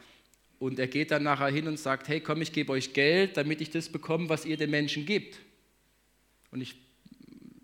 Und 0.60 0.79
er 0.79 0.88
geht 0.88 1.12
dann 1.12 1.24
nachher 1.24 1.50
hin 1.50 1.67
und 1.67 1.77
sagt, 1.77 2.08
hey 2.08 2.20
komm, 2.20 2.41
ich 2.41 2.51
gebe 2.51 2.72
euch 2.72 2.94
Geld, 2.94 3.38
damit 3.38 3.62
ich 3.62 3.70
das 3.70 3.89
bekomme, 3.89 4.29
was 4.29 4.46
ihr 4.46 4.58
den 4.58 4.72
Menschen 4.72 5.06
gibt. 5.06 5.39
Und 6.51 6.62
ich, 6.62 6.75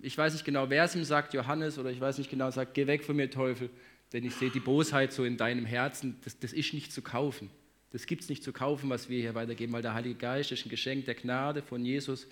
ich 0.01 0.17
weiß 0.17 0.33
nicht 0.33 0.45
genau, 0.45 0.69
wer 0.69 0.83
es 0.83 0.95
ihm 0.95 1.05
sagt, 1.05 1.33
Johannes, 1.33 1.79
oder 1.79 1.89
ich 1.89 1.99
weiß 1.99 2.17
nicht 2.17 2.29
genau, 2.29 2.51
sagt, 2.51 2.73
geh 2.73 2.85
weg 2.85 3.03
von 3.03 3.15
mir, 3.15 3.31
Teufel, 3.31 3.69
denn 4.11 4.25
ich 4.25 4.35
sehe 4.35 4.51
die 4.51 4.59
Bosheit 4.59 5.11
so 5.13 5.23
in 5.23 5.37
deinem 5.37 5.65
Herzen, 5.65 6.17
das, 6.23 6.37
das 6.37 6.53
ist 6.53 6.73
nicht 6.73 6.91
zu 6.91 7.01
kaufen. 7.01 7.49
Das 7.91 8.05
gibt 8.05 8.23
es 8.23 8.29
nicht 8.29 8.43
zu 8.43 8.51
kaufen, 8.51 8.89
was 8.89 9.07
wir 9.07 9.21
hier 9.21 9.35
weitergeben, 9.35 9.71
weil 9.71 9.81
der 9.81 9.93
Heilige 9.93 10.15
Geist 10.15 10.51
ist 10.51 10.65
ein 10.65 10.69
Geschenk 10.69 11.05
der 11.05 11.15
Gnade 11.15 11.61
von 11.61 11.85
Jesus. 11.85 12.27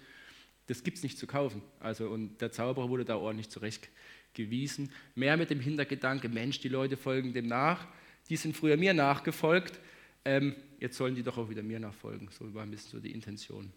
Das 0.72 0.84
gibt 0.84 0.98
es 0.98 1.04
nicht 1.04 1.18
zu 1.18 1.28
kaufen. 1.28 1.62
Also, 1.80 2.08
und 2.08 2.42
der 2.42 2.52
Zauberer 2.52 2.90
wurde 2.90 3.06
da 3.06 3.18
ordentlich 3.18 3.50
zurechtgewiesen. 3.50 4.92
Mehr 5.16 5.38
mit 5.38 5.50
dem 5.50 5.60
Hintergedanke, 5.60 6.30
Mensch, 6.30 6.60
die 6.60 6.70
Leute 6.70 6.98
folgen 6.98 7.34
dem 7.34 7.48
nach. 7.48 7.88
Die 8.30 8.38
sind 8.38 8.56
früher 8.56 8.78
mir 8.78 8.94
nachgefolgt 8.94 9.80
ähm, 10.26 10.56
jetzt 10.80 10.98
sollen 10.98 11.16
die 11.16 11.24
doch 11.24 11.38
auch 11.38 11.50
wieder 11.50 11.64
mir 11.64 11.80
nachfolgen. 11.80 12.30
So 12.32 12.54
war 12.54 12.64
ein 12.64 12.72
bisschen 12.72 12.92
so 12.92 13.00
die 13.00 13.12
Intention. 13.12 13.72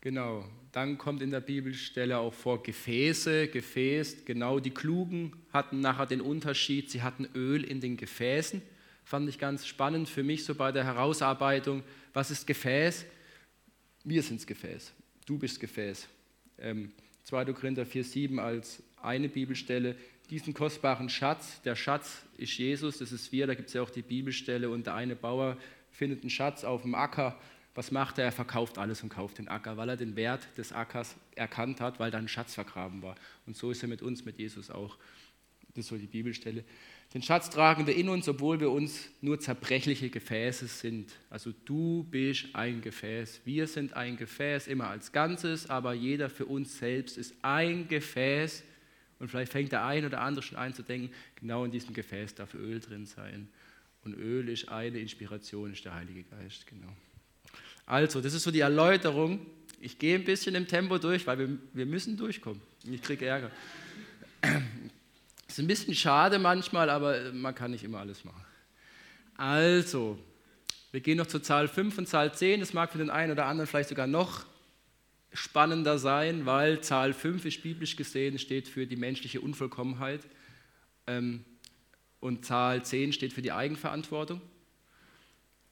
Genau, 0.00 0.46
dann 0.70 0.98
kommt 0.98 1.22
in 1.22 1.30
der 1.30 1.40
Bibelstelle 1.40 2.18
auch 2.18 2.34
vor 2.34 2.62
Gefäße, 2.62 3.48
Gefäß, 3.48 4.26
genau, 4.26 4.60
die 4.60 4.70
Klugen 4.70 5.32
hatten 5.50 5.80
nachher 5.80 6.04
den 6.04 6.20
Unterschied, 6.20 6.90
sie 6.90 7.02
hatten 7.02 7.26
Öl 7.34 7.64
in 7.64 7.80
den 7.80 7.96
Gefäßen. 7.96 8.60
Fand 9.02 9.28
ich 9.30 9.38
ganz 9.38 9.66
spannend 9.66 10.08
für 10.08 10.22
mich 10.22 10.44
so 10.44 10.54
bei 10.54 10.72
der 10.72 10.84
Herausarbeitung, 10.84 11.82
was 12.12 12.30
ist 12.30 12.46
Gefäß? 12.46 13.06
Wir 14.04 14.22
sind 14.22 14.46
Gefäß, 14.46 14.92
du 15.26 15.38
bist 15.38 15.60
Gefäß. 15.60 16.08
Ähm, 16.58 16.92
2. 17.24 17.52
Korinther 17.52 17.84
4,7 17.84 18.38
als 18.38 18.82
eine 19.02 19.28
Bibelstelle, 19.28 19.96
diesen 20.30 20.54
kostbaren 20.54 21.08
Schatz. 21.08 21.60
Der 21.62 21.76
Schatz 21.76 22.22
ist 22.36 22.56
Jesus, 22.56 22.98
das 22.98 23.12
ist 23.12 23.32
wir, 23.32 23.46
da 23.46 23.54
gibt 23.54 23.68
es 23.68 23.74
ja 23.74 23.82
auch 23.82 23.90
die 23.90 24.02
Bibelstelle. 24.02 24.70
Und 24.70 24.86
der 24.86 24.94
eine 24.94 25.16
Bauer 25.16 25.56
findet 25.90 26.20
einen 26.22 26.30
Schatz 26.30 26.64
auf 26.64 26.82
dem 26.82 26.94
Acker. 26.94 27.38
Was 27.74 27.90
macht 27.90 28.18
er? 28.18 28.26
Er 28.26 28.32
verkauft 28.32 28.78
alles 28.78 29.02
und 29.02 29.08
kauft 29.08 29.38
den 29.38 29.48
Acker, 29.48 29.76
weil 29.76 29.88
er 29.88 29.96
den 29.96 30.16
Wert 30.16 30.46
des 30.56 30.72
Ackers 30.72 31.16
erkannt 31.34 31.80
hat, 31.80 31.98
weil 31.98 32.10
da 32.10 32.18
ein 32.18 32.28
Schatz 32.28 32.54
vergraben 32.54 33.02
war. 33.02 33.16
Und 33.46 33.56
so 33.56 33.70
ist 33.70 33.82
er 33.82 33.88
mit 33.88 34.00
uns, 34.00 34.24
mit 34.24 34.38
Jesus 34.38 34.70
auch. 34.70 34.96
Das 35.74 35.84
ist 35.84 35.88
so 35.88 35.96
die 35.96 36.06
Bibelstelle. 36.06 36.64
Den 37.12 37.22
Schatz 37.22 37.50
tragen 37.50 37.86
wir 37.86 37.94
in 37.94 38.08
uns, 38.08 38.28
obwohl 38.28 38.60
wir 38.60 38.70
uns 38.70 39.08
nur 39.20 39.38
zerbrechliche 39.38 40.08
Gefäße 40.08 40.66
sind. 40.66 41.12
Also 41.30 41.52
du 41.64 42.04
bist 42.10 42.46
ein 42.54 42.80
Gefäß. 42.80 43.40
Wir 43.44 43.66
sind 43.66 43.94
ein 43.94 44.16
Gefäß, 44.16 44.68
immer 44.68 44.88
als 44.88 45.12
Ganzes, 45.12 45.68
aber 45.68 45.94
jeder 45.94 46.30
für 46.30 46.46
uns 46.46 46.78
selbst 46.78 47.18
ist 47.18 47.34
ein 47.42 47.88
Gefäß 47.88 48.64
und 49.18 49.28
vielleicht 49.28 49.52
fängt 49.52 49.72
der 49.72 49.84
ein 49.84 50.04
oder 50.04 50.20
andere 50.20 50.42
schon 50.42 50.58
an 50.58 50.74
zu 50.74 50.82
denken, 50.82 51.10
genau 51.36 51.64
in 51.64 51.70
diesem 51.70 51.94
Gefäß 51.94 52.34
darf 52.34 52.54
Öl 52.54 52.80
drin 52.80 53.06
sein. 53.06 53.48
Und 54.04 54.14
Öl 54.14 54.48
ist 54.48 54.68
eine 54.68 54.98
Inspiration, 54.98 55.72
ist 55.72 55.84
der 55.84 55.94
Heilige 55.94 56.24
Geist, 56.24 56.66
genau. 56.66 56.92
Also, 57.86 58.20
das 58.20 58.34
ist 58.34 58.42
so 58.42 58.50
die 58.50 58.60
Erläuterung. 58.60 59.46
Ich 59.80 59.98
gehe 59.98 60.16
ein 60.16 60.24
bisschen 60.24 60.54
im 60.54 60.66
Tempo 60.66 60.98
durch, 60.98 61.26
weil 61.26 61.38
wir, 61.38 61.58
wir 61.72 61.86
müssen 61.86 62.16
durchkommen. 62.16 62.60
Ich 62.90 63.02
kriege 63.02 63.26
Ärger. 63.26 63.50
Ist 65.54 65.60
ein 65.60 65.68
bisschen 65.68 65.94
schade 65.94 66.40
manchmal, 66.40 66.90
aber 66.90 67.30
man 67.32 67.54
kann 67.54 67.70
nicht 67.70 67.84
immer 67.84 68.00
alles 68.00 68.24
machen. 68.24 68.44
Also, 69.36 70.18
wir 70.90 70.98
gehen 70.98 71.16
noch 71.16 71.28
zur 71.28 71.44
Zahl 71.44 71.68
5 71.68 71.96
und 71.96 72.08
Zahl 72.08 72.34
10. 72.34 72.58
Das 72.58 72.72
mag 72.72 72.90
für 72.90 72.98
den 72.98 73.08
einen 73.08 73.30
oder 73.30 73.46
anderen 73.46 73.68
vielleicht 73.68 73.90
sogar 73.90 74.08
noch 74.08 74.46
spannender 75.32 75.96
sein, 76.00 76.44
weil 76.44 76.80
Zahl 76.80 77.12
5 77.12 77.44
ist 77.44 77.62
biblisch 77.62 77.94
gesehen, 77.94 78.36
steht 78.40 78.66
für 78.66 78.88
die 78.88 78.96
menschliche 78.96 79.40
Unvollkommenheit 79.40 80.22
ähm, 81.06 81.44
und 82.18 82.44
Zahl 82.44 82.84
10 82.84 83.12
steht 83.12 83.32
für 83.32 83.42
die 83.42 83.52
Eigenverantwortung. 83.52 84.40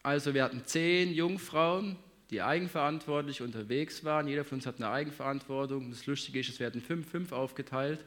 Also 0.05 0.33
wir 0.33 0.45
hatten 0.45 0.65
zehn 0.65 1.13
Jungfrauen, 1.13 1.97
die 2.31 2.41
eigenverantwortlich 2.41 3.43
unterwegs 3.43 4.05
waren. 4.05 4.29
Jeder 4.29 4.45
von 4.45 4.59
uns 4.59 4.67
hat 4.67 4.77
eine 4.77 4.91
Eigenverantwortung. 4.91 5.91
Das 5.91 6.07
Lustige 6.07 6.39
ist, 6.39 6.51
es 6.51 6.61
werden 6.61 6.81
fünf, 6.81 7.11
fünf 7.11 7.33
aufgeteilt. 7.33 8.05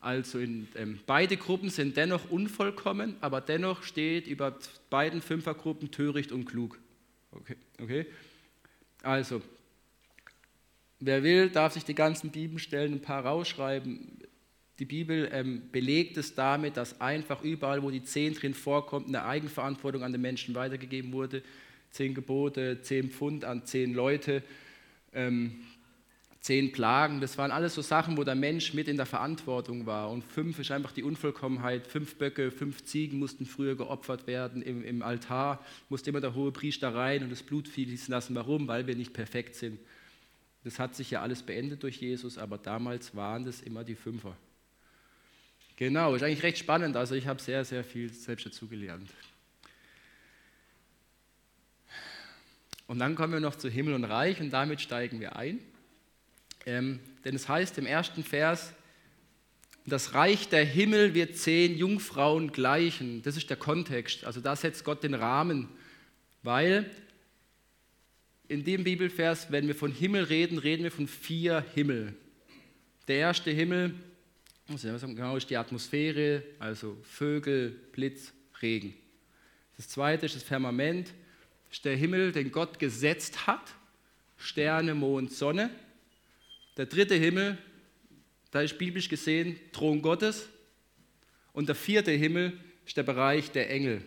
Also 0.00 0.38
in, 0.38 0.68
ähm, 0.76 0.98
beide 1.06 1.36
Gruppen 1.36 1.70
sind 1.70 1.96
dennoch 1.96 2.30
unvollkommen, 2.30 3.16
aber 3.20 3.40
dennoch 3.40 3.82
steht 3.82 4.26
über 4.26 4.58
beiden 4.88 5.20
Fünfergruppen 5.20 5.90
töricht 5.90 6.32
und 6.32 6.46
klug. 6.46 6.78
Okay, 7.32 7.56
okay? 7.78 8.06
Also 9.02 9.42
Wer 11.02 11.22
will, 11.22 11.48
darf 11.48 11.72
sich 11.72 11.84
die 11.84 11.94
ganzen 11.94 12.30
Bibelstellen 12.30 12.92
ein 12.92 13.00
paar 13.00 13.24
rausschreiben. 13.24 14.18
Die 14.78 14.84
Bibel 14.84 15.30
ähm, 15.32 15.62
belegt 15.72 16.18
es 16.18 16.34
damit, 16.34 16.76
dass 16.76 17.00
einfach 17.00 17.42
überall, 17.42 17.82
wo 17.82 17.90
die 17.90 18.02
Zehn 18.02 18.34
drin 18.34 18.52
vorkommt, 18.52 19.08
eine 19.08 19.24
Eigenverantwortung 19.24 20.02
an 20.02 20.12
den 20.12 20.20
Menschen 20.20 20.54
weitergegeben 20.54 21.12
wurde. 21.12 21.42
Zehn 21.90 22.12
Gebote, 22.14 22.82
zehn 22.82 23.10
Pfund 23.10 23.46
an 23.46 23.64
zehn 23.64 23.94
Leute, 23.94 24.42
ähm, 25.14 25.60
zehn 26.40 26.72
Plagen. 26.72 27.20
Das 27.20 27.36
waren 27.38 27.50
alles 27.50 27.74
so 27.74 27.82
Sachen, 27.82 28.16
wo 28.16 28.24
der 28.24 28.34
Mensch 28.34 28.72
mit 28.72 28.88
in 28.88 28.96
der 28.96 29.06
Verantwortung 29.06 29.86
war. 29.86 30.10
Und 30.10 30.24
fünf 30.24 30.58
ist 30.58 30.70
einfach 30.70 30.92
die 30.92 31.02
Unvollkommenheit. 31.02 31.86
Fünf 31.86 32.16
Böcke, 32.16 32.50
fünf 32.50 32.84
Ziegen 32.84 33.18
mussten 33.18 33.46
früher 33.46 33.76
geopfert 33.76 34.26
werden 34.26 34.62
im, 34.62 34.82
im 34.82 35.02
Altar. 35.02 35.64
Musste 35.88 36.10
immer 36.10 36.20
der 36.20 36.34
hohe 36.34 36.50
Priester 36.50 36.94
rein 36.94 37.22
und 37.22 37.30
das 37.30 37.42
Blut 37.42 37.68
fließen 37.68 38.10
lassen. 38.10 38.34
Warum? 38.34 38.68
Weil 38.68 38.86
wir 38.86 38.96
nicht 38.96 39.12
perfekt 39.12 39.54
sind. 39.54 39.78
Das 40.64 40.78
hat 40.78 40.94
sich 40.94 41.10
ja 41.10 41.22
alles 41.22 41.42
beendet 41.42 41.82
durch 41.82 41.96
Jesus, 41.96 42.36
aber 42.36 42.58
damals 42.58 43.14
waren 43.14 43.44
das 43.44 43.60
immer 43.60 43.84
die 43.84 43.94
Fünfer. 43.94 44.36
Genau, 45.76 46.14
ist 46.14 46.22
eigentlich 46.22 46.42
recht 46.42 46.58
spannend. 46.58 46.96
Also 46.96 47.14
ich 47.14 47.26
habe 47.26 47.40
sehr, 47.40 47.64
sehr 47.64 47.84
viel 47.84 48.12
selbst 48.12 48.44
dazu 48.44 48.66
gelernt. 48.66 49.10
Und 52.86 52.98
dann 52.98 53.14
kommen 53.14 53.32
wir 53.32 53.40
noch 53.40 53.56
zu 53.56 53.70
Himmel 53.70 53.94
und 53.94 54.04
Reich 54.04 54.40
und 54.40 54.50
damit 54.50 54.80
steigen 54.80 55.20
wir 55.20 55.36
ein. 55.36 55.60
Ähm, 56.66 57.00
denn 57.24 57.34
es 57.34 57.48
heißt 57.48 57.78
im 57.78 57.86
ersten 57.86 58.24
Vers, 58.24 58.72
das 59.86 60.14
Reich 60.14 60.48
der 60.48 60.64
Himmel 60.64 61.14
wird 61.14 61.36
zehn 61.36 61.76
Jungfrauen 61.76 62.52
gleichen. 62.52 63.22
Das 63.22 63.36
ist 63.36 63.50
der 63.50 63.56
Kontext. 63.56 64.24
Also 64.24 64.40
da 64.40 64.54
setzt 64.54 64.84
Gott 64.84 65.02
den 65.02 65.14
Rahmen, 65.14 65.68
weil 66.42 66.90
in 68.48 68.64
dem 68.64 68.84
Bibelvers, 68.84 69.50
wenn 69.50 69.66
wir 69.66 69.74
von 69.74 69.92
Himmel 69.92 70.24
reden, 70.24 70.58
reden 70.58 70.82
wir 70.82 70.90
von 70.90 71.06
vier 71.06 71.64
Himmel. 71.74 72.14
Der 73.08 73.16
erste 73.16 73.50
Himmel, 73.50 73.94
genau, 74.66 75.36
ist 75.36 75.48
die 75.50 75.56
Atmosphäre, 75.56 76.42
also 76.58 76.96
Vögel, 77.02 77.70
Blitz, 77.92 78.32
Regen. 78.60 78.94
Das 79.76 79.88
zweite 79.88 80.26
ist 80.26 80.36
das 80.36 80.42
Firmament, 80.42 81.14
ist 81.70 81.84
der 81.84 81.96
Himmel, 81.96 82.32
den 82.32 82.52
Gott 82.52 82.78
gesetzt 82.78 83.46
hat, 83.46 83.74
Sterne, 84.36 84.94
Mond, 84.94 85.32
Sonne. 85.32 85.70
Der 86.80 86.86
dritte 86.86 87.14
Himmel, 87.14 87.58
da 88.52 88.62
ist 88.62 88.78
biblisch 88.78 89.10
gesehen 89.10 89.60
Thron 89.70 90.00
Gottes. 90.00 90.48
Und 91.52 91.68
der 91.68 91.74
vierte 91.74 92.10
Himmel 92.10 92.58
ist 92.86 92.96
der 92.96 93.02
Bereich 93.02 93.50
der 93.50 93.68
Engel. 93.68 94.00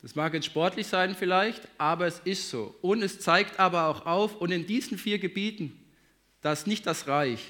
Das 0.00 0.14
mag 0.14 0.32
jetzt 0.32 0.46
sportlich 0.46 0.86
sein 0.86 1.16
vielleicht, 1.16 1.66
aber 1.76 2.06
es 2.06 2.20
ist 2.20 2.50
so. 2.50 2.72
Und 2.82 3.02
es 3.02 3.18
zeigt 3.18 3.58
aber 3.58 3.88
auch 3.88 4.06
auf, 4.06 4.36
und 4.36 4.52
in 4.52 4.64
diesen 4.64 4.96
vier 4.96 5.18
Gebieten, 5.18 5.76
das 6.40 6.60
ist 6.60 6.66
nicht 6.68 6.86
das 6.86 7.08
Reich. 7.08 7.40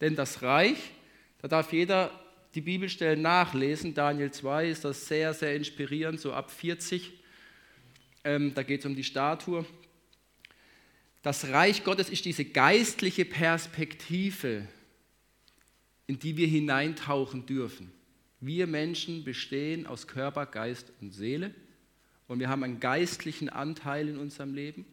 Denn 0.00 0.16
das 0.16 0.42
Reich, 0.42 0.90
da 1.40 1.46
darf 1.46 1.72
jeder 1.72 2.10
die 2.56 2.62
Bibelstellen 2.62 3.22
nachlesen. 3.22 3.94
Daniel 3.94 4.32
2 4.32 4.70
ist 4.70 4.84
das 4.84 5.06
sehr, 5.06 5.32
sehr 5.34 5.54
inspirierend, 5.54 6.18
so 6.18 6.32
ab 6.32 6.50
40. 6.50 7.12
Ähm, 8.24 8.54
da 8.54 8.64
geht 8.64 8.80
es 8.80 8.86
um 8.86 8.96
die 8.96 9.04
Statue. 9.04 9.64
Das 11.26 11.48
Reich 11.48 11.82
Gottes 11.82 12.08
ist 12.08 12.24
diese 12.24 12.44
geistliche 12.44 13.24
Perspektive, 13.24 14.68
in 16.06 16.20
die 16.20 16.36
wir 16.36 16.46
hineintauchen 16.46 17.46
dürfen. 17.46 17.90
Wir 18.38 18.68
Menschen 18.68 19.24
bestehen 19.24 19.88
aus 19.88 20.06
Körper, 20.06 20.46
Geist 20.46 20.92
und 21.00 21.10
Seele 21.10 21.52
und 22.28 22.38
wir 22.38 22.48
haben 22.48 22.62
einen 22.62 22.78
geistlichen 22.78 23.48
Anteil 23.48 24.08
in 24.08 24.18
unserem 24.18 24.54
Leben. 24.54 24.86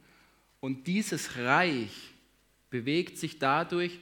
Und 0.60 0.88
dieses 0.88 1.38
Reich 1.38 1.92
bewegt 2.72 3.20
sich 3.20 3.38
dadurch 3.38 4.00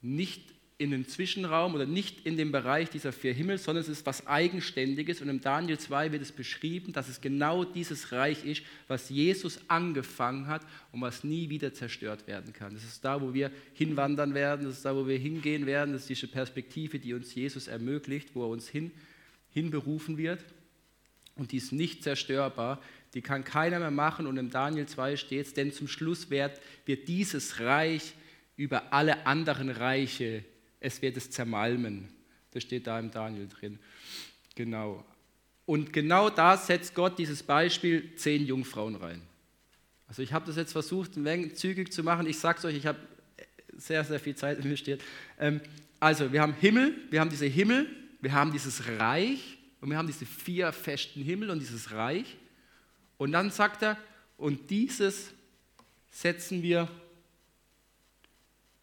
nicht 0.00 0.51
in 0.82 0.90
den 0.90 1.06
Zwischenraum 1.06 1.74
oder 1.74 1.86
nicht 1.86 2.26
in 2.26 2.36
dem 2.36 2.52
Bereich 2.52 2.90
dieser 2.90 3.12
vier 3.12 3.32
Himmel, 3.32 3.58
sondern 3.58 3.82
es 3.82 3.88
ist 3.88 4.04
was 4.04 4.26
Eigenständiges. 4.26 5.20
Und 5.20 5.28
im 5.28 5.40
Daniel 5.40 5.78
2 5.78 6.12
wird 6.12 6.22
es 6.22 6.32
beschrieben, 6.32 6.92
dass 6.92 7.08
es 7.08 7.20
genau 7.20 7.64
dieses 7.64 8.12
Reich 8.12 8.44
ist, 8.44 8.62
was 8.88 9.08
Jesus 9.08 9.60
angefangen 9.68 10.48
hat 10.48 10.62
und 10.90 11.00
was 11.00 11.24
nie 11.24 11.48
wieder 11.48 11.72
zerstört 11.72 12.26
werden 12.26 12.52
kann. 12.52 12.74
Das 12.74 12.84
ist 12.84 13.04
da, 13.04 13.20
wo 13.20 13.32
wir 13.32 13.50
hinwandern 13.74 14.34
werden, 14.34 14.66
das 14.66 14.78
ist 14.78 14.84
da, 14.84 14.94
wo 14.94 15.06
wir 15.06 15.18
hingehen 15.18 15.66
werden, 15.66 15.92
das 15.92 16.02
ist 16.02 16.10
diese 16.10 16.28
Perspektive, 16.28 16.98
die 16.98 17.14
uns 17.14 17.34
Jesus 17.34 17.68
ermöglicht, 17.68 18.34
wo 18.34 18.44
er 18.44 18.48
uns 18.48 18.68
hin, 18.68 18.90
hinberufen 19.50 20.18
wird. 20.18 20.44
Und 21.36 21.52
die 21.52 21.56
ist 21.56 21.72
nicht 21.72 22.02
zerstörbar, 22.02 22.82
Die 23.14 23.20
kann 23.20 23.44
keiner 23.44 23.78
mehr 23.78 23.90
machen 23.90 24.26
und 24.26 24.38
im 24.38 24.50
Daniel 24.50 24.86
2 24.86 25.16
steht 25.16 25.46
es, 25.46 25.54
denn 25.54 25.72
zum 25.72 25.86
Schluss 25.86 26.30
wird, 26.30 26.60
wird 26.86 27.08
dieses 27.08 27.60
Reich 27.60 28.14
über 28.56 28.92
alle 28.92 29.26
anderen 29.26 29.68
Reiche, 29.68 30.44
es 30.82 31.00
wird 31.00 31.16
es 31.16 31.30
zermalmen. 31.30 32.08
Das 32.50 32.62
steht 32.62 32.86
da 32.86 32.98
im 32.98 33.10
Daniel 33.10 33.48
drin. 33.48 33.78
Genau. 34.54 35.04
Und 35.64 35.92
genau 35.92 36.28
da 36.28 36.56
setzt 36.56 36.94
Gott 36.94 37.18
dieses 37.18 37.42
Beispiel 37.42 38.14
zehn 38.16 38.44
Jungfrauen 38.44 38.96
rein. 38.96 39.22
Also 40.08 40.22
ich 40.22 40.32
habe 40.32 40.44
das 40.44 40.56
jetzt 40.56 40.72
versucht, 40.72 41.16
ein 41.16 41.24
wenig 41.24 41.54
zügig 41.54 41.92
zu 41.92 42.02
machen. 42.02 42.26
Ich 42.26 42.38
sage 42.38 42.58
es 42.58 42.64
euch, 42.64 42.76
ich 42.76 42.86
habe 42.86 42.98
sehr, 43.74 44.04
sehr 44.04 44.20
viel 44.20 44.34
Zeit 44.34 44.58
investiert. 44.58 45.02
Ähm, 45.38 45.60
also 46.00 46.32
wir 46.32 46.42
haben 46.42 46.54
Himmel, 46.54 46.94
wir 47.10 47.20
haben 47.20 47.30
diese 47.30 47.46
Himmel, 47.46 47.86
wir 48.20 48.32
haben 48.32 48.52
dieses 48.52 48.86
Reich 48.98 49.58
und 49.80 49.88
wir 49.88 49.96
haben 49.96 50.08
diese 50.08 50.26
vier 50.26 50.72
festen 50.72 51.22
Himmel 51.22 51.48
und 51.48 51.60
dieses 51.60 51.92
Reich. 51.92 52.36
Und 53.16 53.32
dann 53.32 53.50
sagt 53.50 53.82
er, 53.82 53.96
und 54.36 54.68
dieses 54.68 55.30
setzen 56.10 56.62
wir 56.62 56.88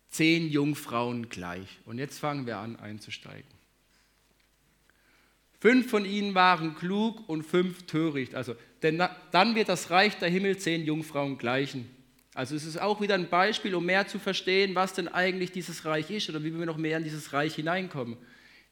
zehn 0.09 0.49
Jungfrauen 0.49 1.29
gleich. 1.29 1.79
Und 1.85 1.97
jetzt 1.97 2.19
fangen 2.19 2.45
wir 2.45 2.57
an 2.57 2.75
einzusteigen. 2.77 3.59
Fünf 5.59 5.89
von 5.89 6.05
ihnen 6.05 6.35
waren 6.35 6.75
klug 6.75 7.27
und 7.27 7.43
fünf 7.43 7.85
töricht. 7.85 8.33
Also, 8.33 8.55
denn 8.81 9.03
dann 9.31 9.55
wird 9.55 9.67
das 9.67 9.91
Reich 9.91 10.17
der 10.17 10.29
Himmel 10.29 10.57
zehn 10.57 10.85
Jungfrauen 10.85 11.37
gleichen. 11.37 11.89
Also 12.33 12.55
es 12.55 12.63
ist 12.63 12.79
auch 12.79 13.01
wieder 13.01 13.15
ein 13.15 13.27
Beispiel, 13.27 13.75
um 13.75 13.85
mehr 13.85 14.07
zu 14.07 14.19
verstehen, 14.19 14.73
was 14.75 14.93
denn 14.93 15.09
eigentlich 15.09 15.51
dieses 15.51 15.83
Reich 15.83 16.09
ist 16.09 16.29
oder 16.29 16.43
wie 16.43 16.57
wir 16.57 16.65
noch 16.65 16.77
mehr 16.77 16.97
in 16.97 17.03
dieses 17.03 17.33
Reich 17.33 17.55
hineinkommen. 17.55 18.15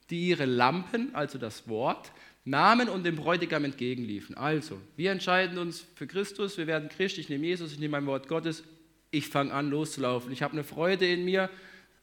Die 0.09 0.29
ihre 0.29 0.45
Lampen, 0.45 1.13
also 1.13 1.37
das 1.37 1.67
Wort, 1.67 2.13
nahmen 2.45 2.87
und 2.87 3.03
dem 3.05 3.17
Bräutigam 3.17 3.65
entgegenliefen. 3.65 4.37
Also, 4.37 4.79
wir 4.95 5.11
entscheiden 5.11 5.57
uns 5.57 5.85
für 5.95 6.07
Christus, 6.07 6.57
wir 6.57 6.65
werden 6.65 6.87
Christ, 6.87 7.17
ich 7.17 7.27
nehme 7.27 7.45
Jesus, 7.45 7.73
ich 7.73 7.79
nehme 7.79 7.91
mein 7.91 8.05
Wort 8.05 8.29
Gottes, 8.29 8.63
ich 9.11 9.27
fange 9.27 9.53
an 9.53 9.69
loszulaufen. 9.69 10.31
Ich 10.31 10.41
habe 10.41 10.53
eine 10.53 10.63
Freude 10.63 11.07
in 11.07 11.25
mir, 11.25 11.49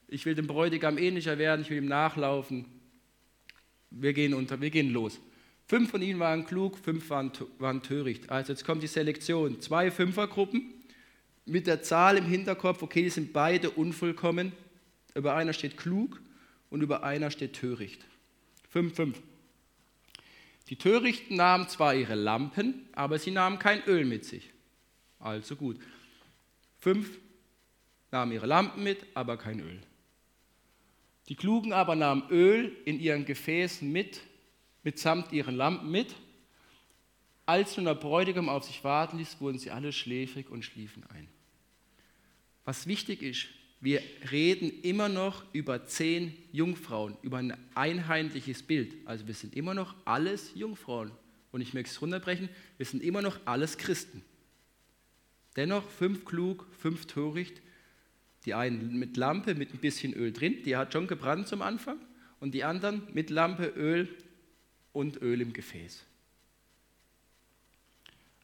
ich 0.08 0.26
will 0.26 0.34
dem 0.34 0.46
Bräutigam 0.46 0.99
ähnlicher 0.99 1.38
werden, 1.38 1.62
ich 1.62 1.70
will 1.70 1.78
ihm 1.78 1.87
nachlaufen. 1.87 2.66
Wir 3.90 4.12
gehen 4.12 4.34
unter, 4.34 4.61
wir 4.61 4.70
gehen 4.70 4.92
los. 4.92 5.20
Fünf 5.66 5.90
von 5.90 6.02
ihnen 6.02 6.20
waren 6.20 6.44
klug, 6.44 6.78
fünf 6.78 7.08
waren, 7.11 7.32
waren 7.58 7.82
töricht. 7.82 8.30
Also 8.30 8.52
jetzt 8.52 8.64
kommt 8.64 8.82
die 8.82 8.88
Selektion. 8.88 9.61
Zwei 9.61 9.90
Fünfergruppen 9.90 10.75
mit 11.46 11.66
der 11.66 11.82
Zahl 11.82 12.16
im 12.16 12.26
Hinterkopf, 12.26 12.82
okay, 12.82 13.02
die 13.02 13.11
sind 13.11 13.32
beide 13.32 13.70
unvollkommen. 13.70 14.52
Über 15.14 15.34
einer 15.34 15.52
steht 15.52 15.76
klug 15.76 16.20
und 16.70 16.82
über 16.82 17.02
einer 17.02 17.30
steht 17.30 17.54
töricht. 17.54 18.04
Fünf, 18.68 18.96
fünf. 18.96 19.23
Die 20.68 20.76
Törichten 20.76 21.37
nahmen 21.37 21.68
zwar 21.68 21.94
ihre 21.94 22.14
Lampen, 22.14 22.88
aber 22.92 23.18
sie 23.18 23.30
nahmen 23.30 23.58
kein 23.58 23.82
Öl 23.84 24.04
mit 24.04 24.25
sich. 24.25 24.50
Also 25.18 25.56
gut. 25.56 25.78
Fünf 26.84 27.18
nahmen 28.10 28.30
ihre 28.32 28.44
Lampen 28.44 28.82
mit, 28.82 28.98
aber 29.14 29.38
kein 29.38 29.58
Öl. 29.58 29.80
Die 31.30 31.34
Klugen 31.34 31.72
aber 31.72 31.94
nahmen 31.94 32.28
Öl 32.28 32.76
in 32.84 33.00
ihren 33.00 33.24
Gefäßen 33.24 33.90
mit, 33.90 34.20
mitsamt 34.82 35.32
ihren 35.32 35.54
Lampen 35.54 35.90
mit. 35.90 36.14
Als 37.46 37.78
nun 37.78 37.86
der 37.86 37.94
Bräutigam 37.94 38.50
auf 38.50 38.64
sich 38.64 38.84
warten 38.84 39.16
ließ, 39.16 39.40
wurden 39.40 39.58
sie 39.58 39.70
alle 39.70 39.94
schläfrig 39.94 40.50
und 40.50 40.62
schliefen 40.62 41.04
ein. 41.08 41.26
Was 42.66 42.86
wichtig 42.86 43.22
ist, 43.22 43.46
wir 43.80 44.02
reden 44.30 44.70
immer 44.82 45.08
noch 45.08 45.42
über 45.54 45.86
zehn 45.86 46.36
Jungfrauen, 46.52 47.16
über 47.22 47.38
ein 47.38 47.56
einheitliches 47.74 48.62
Bild. 48.62 48.94
Also 49.06 49.26
wir 49.26 49.32
sind 49.32 49.56
immer 49.56 49.72
noch 49.72 49.94
alles 50.04 50.52
Jungfrauen. 50.54 51.12
Und 51.50 51.62
ich 51.62 51.72
möchte 51.72 51.92
es 51.92 52.02
runterbrechen, 52.02 52.50
wir 52.76 52.84
sind 52.84 53.02
immer 53.02 53.22
noch 53.22 53.40
alles 53.46 53.78
Christen. 53.78 54.22
Dennoch 55.56 55.88
fünf 55.88 56.25
klug, 56.25 56.66
fünf 56.78 57.06
töricht, 57.06 57.62
die 58.44 58.54
einen 58.54 58.99
mit 58.99 59.16
Lampe, 59.16 59.54
mit 59.54 59.73
ein 59.73 59.78
bisschen 59.78 60.12
Öl 60.12 60.32
drin, 60.32 60.62
die 60.64 60.76
hat 60.76 60.92
schon 60.92 61.06
gebrannt 61.06 61.49
zum 61.49 61.62
Anfang, 61.62 61.99
und 62.40 62.52
die 62.52 62.64
anderen 62.64 63.02
mit 63.12 63.30
Lampe, 63.30 63.66
Öl 63.76 64.08
und 64.92 65.23
Öl 65.23 65.40
im 65.40 65.52
Gefäß. 65.52 66.04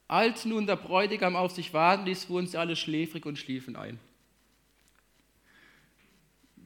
Als 0.07 0.43
nun 0.45 0.67
der 0.67 0.75
Bräutigam 0.75 1.35
auf 1.35 1.51
sich 1.51 1.73
warten 1.73 2.05
ließ, 2.05 2.29
wurden 2.29 2.47
sie 2.47 2.57
alle 2.57 2.75
schläfrig 2.75 3.25
und 3.25 3.37
schliefen 3.37 3.75
ein. 3.75 3.99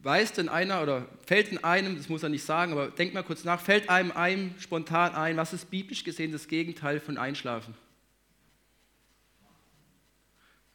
Weiß 0.01 0.33
denn 0.33 0.49
einer 0.49 0.81
oder 0.81 1.07
fällt 1.25 1.49
in 1.49 1.63
einem, 1.63 1.97
das 1.97 2.09
muss 2.09 2.23
er 2.23 2.29
nicht 2.29 2.43
sagen, 2.43 2.71
aber 2.71 2.89
denkt 2.89 3.13
mal 3.13 3.23
kurz 3.23 3.43
nach, 3.43 3.59
fällt 3.59 3.89
einem 3.89 4.11
ein 4.11 4.55
spontan 4.59 5.13
ein, 5.13 5.37
was 5.37 5.53
ist 5.53 5.69
biblisch 5.69 6.03
gesehen 6.03 6.31
das 6.31 6.47
Gegenteil 6.47 6.99
von 6.99 7.17
Einschlafen? 7.17 7.73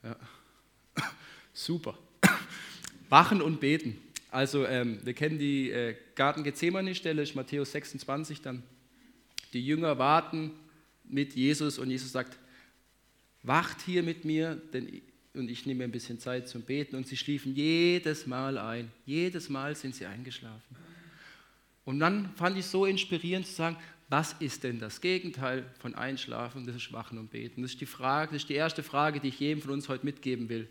Ja. 0.03 0.17
Super. 1.53 1.99
Wachen 3.09 3.43
und 3.43 3.61
beten. 3.61 3.99
Also 4.31 4.67
ähm, 4.67 5.01
wir 5.05 5.15
kennen 5.15 5.39
die 5.39 5.71
äh, 5.71 5.97
Garten 6.15 6.45
Gethsemane-Stelle, 6.45 7.25
Matthäus 7.35 7.73
26 7.73 8.43
dann. 8.43 8.63
Die 9.53 9.65
Jünger 9.65 9.99
warten 9.99 10.53
mit 11.05 11.35
Jesus 11.35 11.79
und 11.79 11.91
Jesus 11.91 12.13
sagt, 12.13 12.39
wacht 13.43 13.81
hier 13.83 14.03
mit 14.03 14.25
mir, 14.25 14.61
denn 14.73 15.03
und 15.35 15.49
ich 15.49 15.65
nehme 15.65 15.85
ein 15.85 15.93
bisschen 15.93 16.19
Zeit 16.19 16.49
zum 16.49 16.63
Beten 16.63 16.97
und 16.97 17.07
sie 17.07 17.17
schliefen 17.17 17.55
jedes 17.55 18.27
Mal 18.27 18.59
ein. 18.59 18.91
Jedes 19.07 19.49
Mal 19.49 19.77
sind 19.77 19.95
sie 19.95 20.07
eingeschlafen. 20.07 20.77
Und 21.85 22.01
dann 22.01 22.35
fand 22.35 22.59
ich 22.59 22.65
es 22.65 22.71
so 22.71 22.85
inspirierend 22.85 23.47
zu 23.47 23.53
sagen, 23.53 23.77
was 24.11 24.35
ist 24.41 24.65
denn 24.65 24.81
das 24.81 25.01
Gegenteil 25.01 25.65
von 25.79 25.95
Einschlafen? 25.95 26.67
Das 26.67 26.75
ist 26.75 26.83
Schwachen 26.83 27.17
und 27.17 27.31
Beten. 27.31 27.63
Das 27.63 27.71
ist 27.71 27.81
die 27.81 27.87
Frage, 27.87 28.33
das 28.33 28.43
ist 28.43 28.49
die 28.49 28.55
erste 28.55 28.83
Frage, 28.83 29.21
die 29.21 29.29
ich 29.29 29.39
jedem 29.39 29.63
von 29.63 29.71
uns 29.71 29.89
heute 29.89 30.05
mitgeben 30.05 30.49
will. 30.49 30.69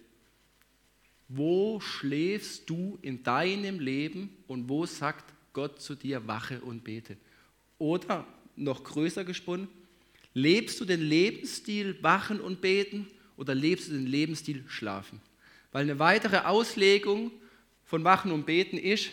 Wo 1.29 1.79
schläfst 1.79 2.69
du 2.69 2.99
in 3.01 3.23
deinem 3.23 3.79
Leben 3.79 4.35
und 4.47 4.67
wo 4.67 4.85
sagt 4.85 5.33
Gott 5.53 5.81
zu 5.81 5.95
dir, 5.95 6.27
wache 6.27 6.59
und 6.59 6.83
bete? 6.83 7.15
Oder 7.77 8.27
noch 8.57 8.83
größer 8.83 9.23
gesponnen, 9.23 9.69
lebst 10.33 10.81
du 10.81 10.85
den 10.85 11.01
Lebensstil 11.01 11.97
wachen 12.03 12.41
und 12.41 12.59
beten 12.59 13.07
oder 13.37 13.55
lebst 13.55 13.87
du 13.87 13.93
den 13.93 14.07
Lebensstil 14.07 14.65
schlafen? 14.67 15.21
Weil 15.71 15.83
eine 15.83 15.97
weitere 15.97 16.39
Auslegung 16.39 17.31
von 17.85 18.03
Wachen 18.03 18.33
und 18.33 18.45
Beten 18.45 18.77
ist 18.77 19.11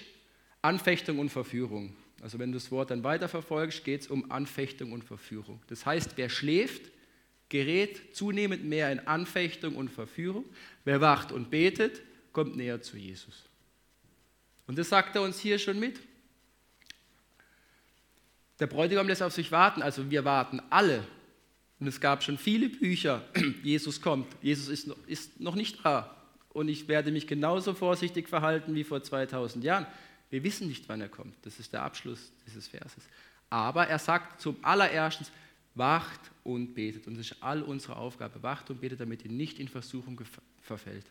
Anfechtung 0.62 1.20
und 1.20 1.28
Verführung. 1.28 1.94
Also 2.26 2.40
wenn 2.40 2.50
du 2.50 2.58
das 2.58 2.72
Wort 2.72 2.90
dann 2.90 3.04
weiterverfolgst, 3.04 3.84
geht 3.84 4.00
es 4.00 4.06
um 4.08 4.32
Anfechtung 4.32 4.90
und 4.90 5.04
Verführung. 5.04 5.62
Das 5.68 5.86
heißt, 5.86 6.16
wer 6.16 6.28
schläft, 6.28 6.90
gerät 7.48 8.16
zunehmend 8.16 8.64
mehr 8.64 8.90
in 8.90 8.98
Anfechtung 8.98 9.76
und 9.76 9.92
Verführung. 9.92 10.44
Wer 10.84 11.00
wacht 11.00 11.30
und 11.30 11.52
betet, 11.52 12.02
kommt 12.32 12.56
näher 12.56 12.82
zu 12.82 12.96
Jesus. 12.96 13.44
Und 14.66 14.76
das 14.76 14.88
sagt 14.88 15.14
er 15.14 15.22
uns 15.22 15.38
hier 15.38 15.60
schon 15.60 15.78
mit. 15.78 16.00
Der 18.58 18.66
Bräutigam 18.66 19.06
lässt 19.06 19.22
auf 19.22 19.32
sich 19.32 19.52
warten, 19.52 19.80
also 19.80 20.10
wir 20.10 20.24
warten 20.24 20.60
alle 20.68 21.06
und 21.78 21.86
es 21.86 22.00
gab 22.00 22.24
schon 22.24 22.38
viele 22.38 22.70
Bücher, 22.70 23.22
Jesus 23.62 24.02
kommt, 24.02 24.26
Jesus 24.42 24.66
ist 25.06 25.38
noch, 25.38 25.54
nicht 25.54 25.84
da. 25.84 26.16
Und 26.48 26.66
ich 26.66 26.88
werde 26.88 27.12
mich 27.12 27.28
genauso 27.28 27.72
vorsichtig 27.72 28.28
verhalten 28.28 28.74
wie 28.74 28.82
vor 28.82 29.00
2000 29.00 29.62
Jahren. 29.62 29.86
Wir 30.30 30.42
wissen 30.42 30.66
nicht, 30.66 30.88
wann 30.88 31.00
er 31.00 31.08
kommt. 31.08 31.34
Das 31.42 31.58
ist 31.58 31.72
der 31.72 31.82
Abschluss 31.82 32.32
dieses 32.46 32.68
Verses. 32.68 33.04
Aber 33.48 33.86
er 33.86 33.98
sagt 33.98 34.40
zum 34.40 34.56
allerersten, 34.62 35.26
wacht 35.74 36.20
und 36.42 36.74
betet. 36.74 37.06
Und 37.06 37.16
das 37.16 37.30
ist 37.30 37.42
all 37.42 37.62
unsere 37.62 37.96
Aufgabe. 37.96 38.42
Wacht 38.42 38.70
und 38.70 38.80
betet, 38.80 39.00
damit 39.00 39.24
ihr 39.24 39.30
nicht 39.30 39.58
in 39.58 39.68
Versuchung 39.68 40.20
verfällt. 40.60 41.06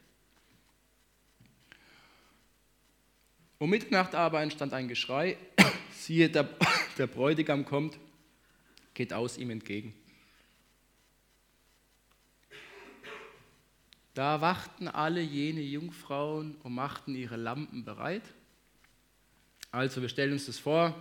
Um 3.58 3.69
Mitternacht 3.69 4.15
aber 4.15 4.41
entstand 4.41 4.73
ein 4.73 4.88
Geschrei. 4.88 5.38
Siehe, 5.91 6.30
der, 6.30 6.49
der 6.97 7.08
Bräutigam 7.08 7.63
kommt, 7.63 7.97
geht 8.93 9.13
aus 9.13 9.38
ihm 9.38 9.49
entgegen. 9.49 9.93
Da 14.13 14.39
wachten 14.39 14.88
alle 14.88 15.21
jene 15.21 15.62
Jungfrauen 15.62 16.56
und 16.63 16.73
machten 16.73 17.15
ihre 17.15 17.36
Lampen 17.36 17.84
bereit. 17.84 18.23
Also, 19.71 20.01
wir 20.01 20.10
stellen 20.10 20.34
uns 20.34 20.45
das 20.45 20.58
vor. 20.58 20.95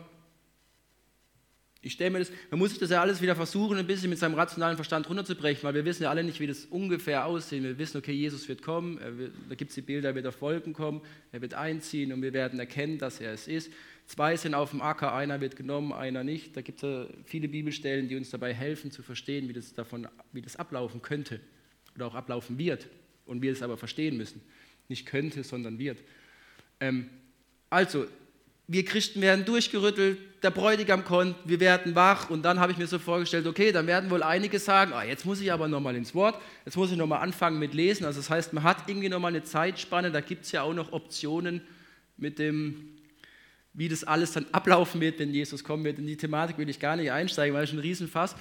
Ich 1.84 1.92
stelle 1.92 2.10
mir 2.10 2.20
das, 2.20 2.32
man 2.50 2.58
muss 2.58 2.70
sich 2.70 2.78
das 2.78 2.88
ja 2.88 3.02
alles 3.02 3.20
wieder 3.20 3.36
versuchen, 3.36 3.76
ein 3.76 3.86
bisschen 3.86 4.08
mit 4.08 4.18
seinem 4.18 4.34
rationalen 4.34 4.76
Verstand 4.76 5.06
runterzubrechen, 5.06 5.62
weil 5.64 5.74
wir 5.74 5.84
wissen 5.84 6.04
ja 6.04 6.10
alle 6.10 6.24
nicht, 6.24 6.40
wie 6.40 6.46
das 6.46 6.64
ungefähr 6.64 7.26
aussieht. 7.26 7.62
Wir 7.62 7.76
wissen, 7.76 7.98
okay, 7.98 8.12
Jesus 8.12 8.48
wird 8.48 8.62
kommen, 8.62 8.98
wird, 9.18 9.32
da 9.50 9.54
gibt 9.54 9.68
es 9.68 9.74
die 9.74 9.82
Bilder, 9.82 10.08
er 10.08 10.14
wird 10.14 10.26
auf 10.26 10.40
Wolken 10.40 10.72
kommen, 10.72 11.02
er 11.30 11.42
wird 11.42 11.52
einziehen 11.52 12.10
und 12.14 12.22
wir 12.22 12.32
werden 12.32 12.58
erkennen, 12.58 12.96
dass 12.96 13.20
er 13.20 13.34
es 13.34 13.48
ist. 13.48 13.70
Zwei 14.06 14.34
sind 14.36 14.54
auf 14.54 14.70
dem 14.70 14.80
Acker, 14.80 15.12
einer 15.12 15.42
wird 15.42 15.56
genommen, 15.56 15.92
einer 15.92 16.24
nicht. 16.24 16.56
Da 16.56 16.62
gibt 16.62 16.82
es 16.82 17.06
viele 17.26 17.48
Bibelstellen, 17.48 18.08
die 18.08 18.16
uns 18.16 18.30
dabei 18.30 18.54
helfen 18.54 18.90
zu 18.90 19.02
verstehen, 19.02 19.48
wie 19.50 19.52
das, 19.52 19.74
davon, 19.74 20.08
wie 20.32 20.40
das 20.40 20.56
ablaufen 20.56 21.02
könnte 21.02 21.38
oder 21.94 22.06
auch 22.06 22.14
ablaufen 22.14 22.56
wird 22.56 22.88
und 23.26 23.42
wir 23.42 23.52
es 23.52 23.60
aber 23.60 23.76
verstehen 23.76 24.16
müssen. 24.16 24.40
Nicht 24.88 25.04
könnte, 25.04 25.44
sondern 25.44 25.78
wird. 25.78 26.02
Ähm, 26.80 27.10
also, 27.68 28.06
wir 28.66 28.84
Christen 28.84 29.20
werden 29.20 29.44
durchgerüttelt, 29.44 30.18
der 30.42 30.50
Bräutigam 30.50 31.04
kommt, 31.04 31.36
wir 31.44 31.60
werden 31.60 31.94
wach 31.94 32.30
und 32.30 32.42
dann 32.42 32.60
habe 32.60 32.72
ich 32.72 32.78
mir 32.78 32.86
so 32.86 32.98
vorgestellt, 32.98 33.46
okay, 33.46 33.72
dann 33.72 33.86
werden 33.86 34.10
wohl 34.10 34.22
einige 34.22 34.58
sagen, 34.58 34.92
ah, 34.92 35.02
jetzt 35.02 35.24
muss 35.24 35.40
ich 35.40 35.52
aber 35.52 35.68
nochmal 35.68 35.96
ins 35.96 36.14
Wort, 36.14 36.40
jetzt 36.64 36.76
muss 36.76 36.90
ich 36.90 36.96
nochmal 36.96 37.22
anfangen 37.22 37.58
mit 37.58 37.74
Lesen. 37.74 38.04
Also 38.04 38.20
das 38.20 38.30
heißt, 38.30 38.52
man 38.52 38.62
hat 38.62 38.88
irgendwie 38.88 39.08
nochmal 39.08 39.32
eine 39.32 39.42
Zeitspanne, 39.42 40.10
da 40.10 40.20
gibt 40.20 40.44
es 40.44 40.52
ja 40.52 40.62
auch 40.62 40.74
noch 40.74 40.92
Optionen 40.92 41.62
mit 42.16 42.38
dem, 42.38 42.90
wie 43.72 43.88
das 43.88 44.04
alles 44.04 44.32
dann 44.32 44.46
ablaufen 44.52 45.00
wird, 45.00 45.18
wenn 45.18 45.32
Jesus 45.32 45.64
kommen 45.64 45.84
wird. 45.84 45.98
In 45.98 46.06
die 46.06 46.16
Thematik 46.16 46.58
will 46.58 46.68
ich 46.68 46.78
gar 46.78 46.96
nicht 46.96 47.10
einsteigen, 47.10 47.54
weil 47.54 47.64
es 47.64 47.72
ein 47.72 47.78
Riesenfass 47.78 48.36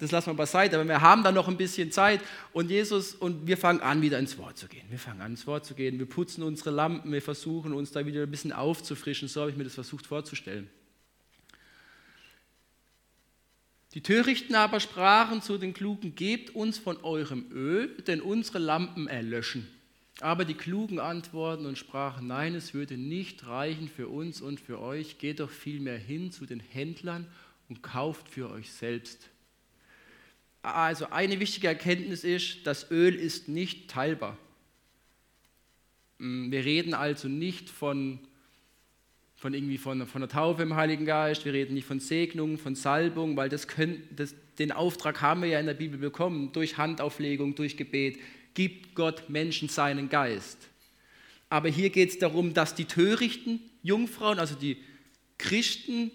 das 0.00 0.10
lassen 0.10 0.30
wir 0.30 0.34
beiseite, 0.34 0.76
aber 0.76 0.88
wir 0.88 1.00
haben 1.00 1.22
dann 1.22 1.34
noch 1.34 1.46
ein 1.46 1.56
bisschen 1.56 1.92
Zeit 1.92 2.20
und 2.52 2.70
Jesus 2.70 3.14
und 3.14 3.46
wir 3.46 3.56
fangen 3.56 3.80
an, 3.80 4.00
wieder 4.02 4.18
ins 4.18 4.38
Wort 4.38 4.58
zu 4.58 4.66
gehen. 4.66 4.84
Wir 4.88 4.98
fangen 4.98 5.20
an, 5.20 5.32
ins 5.32 5.46
Wort 5.46 5.66
zu 5.66 5.74
gehen. 5.74 5.98
Wir 5.98 6.06
putzen 6.06 6.42
unsere 6.42 6.70
Lampen, 6.70 7.12
wir 7.12 7.22
versuchen 7.22 7.72
uns 7.72 7.92
da 7.92 8.04
wieder 8.06 8.22
ein 8.22 8.30
bisschen 8.30 8.52
aufzufrischen. 8.52 9.28
So 9.28 9.42
habe 9.42 9.50
ich 9.50 9.56
mir 9.56 9.64
das 9.64 9.74
versucht 9.74 10.06
vorzustellen. 10.06 10.70
Die 13.94 14.02
Törichten 14.02 14.54
aber 14.54 14.78
sprachen 14.78 15.42
zu 15.42 15.58
den 15.58 15.74
Klugen, 15.74 16.14
gebt 16.14 16.54
uns 16.54 16.78
von 16.78 17.02
eurem 17.02 17.50
Öl, 17.50 17.88
denn 18.06 18.20
unsere 18.20 18.60
Lampen 18.60 19.08
erlöschen. 19.08 19.68
Aber 20.20 20.44
die 20.44 20.54
Klugen 20.54 21.00
antworten 21.00 21.66
und 21.66 21.76
sprachen, 21.76 22.26
nein, 22.26 22.54
es 22.54 22.72
würde 22.72 22.96
nicht 22.96 23.46
reichen 23.46 23.88
für 23.88 24.08
uns 24.08 24.40
und 24.40 24.60
für 24.60 24.80
euch, 24.80 25.18
geht 25.18 25.40
doch 25.40 25.50
vielmehr 25.50 25.98
hin 25.98 26.30
zu 26.30 26.46
den 26.46 26.60
Händlern 26.60 27.26
und 27.68 27.82
kauft 27.82 28.28
für 28.28 28.50
euch 28.50 28.70
selbst. 28.70 29.28
Also 30.62 31.06
eine 31.10 31.40
wichtige 31.40 31.68
Erkenntnis 31.68 32.24
ist, 32.24 32.66
das 32.66 32.90
Öl 32.90 33.14
ist 33.14 33.48
nicht 33.48 33.90
teilbar. 33.90 34.36
Mm, 36.18 36.50
wir 36.50 36.64
reden 36.64 36.92
also 36.92 37.28
nicht 37.28 37.70
von, 37.70 38.18
von, 39.34 39.54
irgendwie 39.54 39.78
von, 39.78 40.06
von 40.06 40.20
der 40.20 40.28
Taufe 40.28 40.62
im 40.62 40.76
Heiligen 40.76 41.06
Geist, 41.06 41.46
wir 41.46 41.54
reden 41.54 41.74
nicht 41.74 41.86
von 41.86 41.98
Segnung, 41.98 42.58
von 42.58 42.74
Salbung, 42.74 43.36
weil 43.36 43.48
das 43.48 43.68
können, 43.68 44.06
das, 44.14 44.34
den 44.58 44.70
Auftrag 44.70 45.22
haben 45.22 45.42
wir 45.42 45.48
ja 45.48 45.60
in 45.60 45.66
der 45.66 45.74
Bibel 45.74 45.98
bekommen, 45.98 46.52
durch 46.52 46.76
Handauflegung, 46.76 47.54
durch 47.54 47.78
Gebet, 47.78 48.18
gibt 48.52 48.94
Gott 48.94 49.30
Menschen 49.30 49.68
seinen 49.70 50.10
Geist. 50.10 50.68
Aber 51.48 51.68
hier 51.68 51.88
geht 51.90 52.10
es 52.10 52.18
darum, 52.18 52.52
dass 52.52 52.74
die 52.74 52.84
törichten 52.84 53.60
Jungfrauen, 53.82 54.38
also 54.38 54.54
die 54.54 54.76
Christen, 55.38 56.10